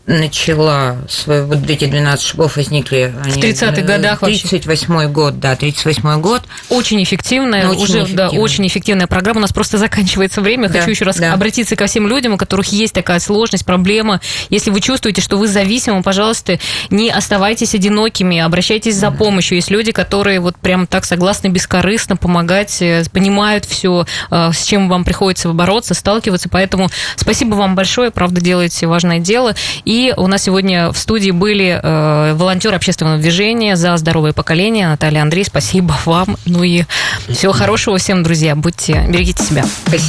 начала 0.06 0.98
свои, 1.08 1.40
вот 1.40 1.68
эти 1.68 1.86
12 1.86 2.24
шагов 2.24 2.56
возникли 2.56 3.14
в 3.24 3.38
30-х 3.38 3.80
годах 3.82 4.22
38-й 4.22 5.08
год, 5.08 5.40
да, 5.40 5.54
38-й 5.54 6.20
год. 6.20 6.42
Очень 6.68 7.02
эффективная, 7.02 7.68
очень 7.68 7.82
уже, 7.82 7.98
эффективная. 8.00 8.30
да, 8.30 8.38
очень 8.38 8.66
эффективная 8.66 9.06
программа. 9.06 9.38
У 9.38 9.42
нас 9.42 9.52
просто 9.52 9.78
заканчивается 9.78 10.42
время. 10.42 10.68
Да, 10.68 10.80
Хочу 10.80 10.90
еще 10.90 11.06
раз 11.06 11.16
да. 11.16 11.32
обратиться 11.32 11.74
ко 11.74 11.86
всем 11.86 12.06
людям, 12.06 12.34
у 12.34 12.36
которых 12.36 12.66
есть 12.66 12.92
такая 12.92 13.18
сложность, 13.18 13.64
проблема. 13.64 14.20
Если 14.50 14.70
вы 14.70 14.80
чувствуете, 14.80 15.22
что 15.22 15.38
вы 15.38 15.48
зависимы, 15.48 16.02
пожалуйста, 16.02 16.58
не 16.90 17.10
оставайтесь 17.10 17.74
одинокими, 17.74 18.40
обращайтесь 18.40 18.96
за 18.96 19.10
помощью. 19.10 19.56
Есть 19.56 19.70
люди, 19.70 19.90
которые 19.92 20.40
вот 20.40 20.56
прям 20.58 20.86
так 20.86 21.06
согласны 21.06 21.48
бескорыстно 21.48 22.16
помогать, 22.16 22.82
э, 22.82 23.04
понимают 23.10 23.64
все, 23.64 24.06
э, 24.30 24.50
с 24.52 24.64
чем 24.64 24.90
вам 24.90 25.04
приходится 25.04 25.48
бороться, 25.50 25.94
сталкиваться. 25.94 26.50
Поэтому 26.50 26.90
спасибо 27.16 27.54
вам 27.54 27.74
большое, 27.74 28.10
правда, 28.10 28.42
делаете 28.42 28.86
важное 28.86 29.18
дело. 29.18 29.54
И 29.86 29.93
и 29.94 30.12
у 30.16 30.26
нас 30.26 30.42
сегодня 30.42 30.90
в 30.90 30.98
студии 30.98 31.30
были 31.30 31.78
э, 31.80 32.34
волонтеры 32.34 32.74
общественного 32.74 33.18
движения 33.18 33.76
за 33.76 33.96
здоровое 33.96 34.32
поколение. 34.32 34.88
Наталья 34.88 35.22
Андрей, 35.22 35.44
спасибо 35.44 35.96
вам. 36.04 36.36
Ну 36.46 36.64
и 36.64 36.82
всего 37.28 37.52
хорошего 37.52 37.96
всем, 37.98 38.24
друзья. 38.24 38.56
Будьте, 38.56 39.06
берегите 39.08 39.44
себя. 39.44 39.64
Спасибо. 39.86 40.02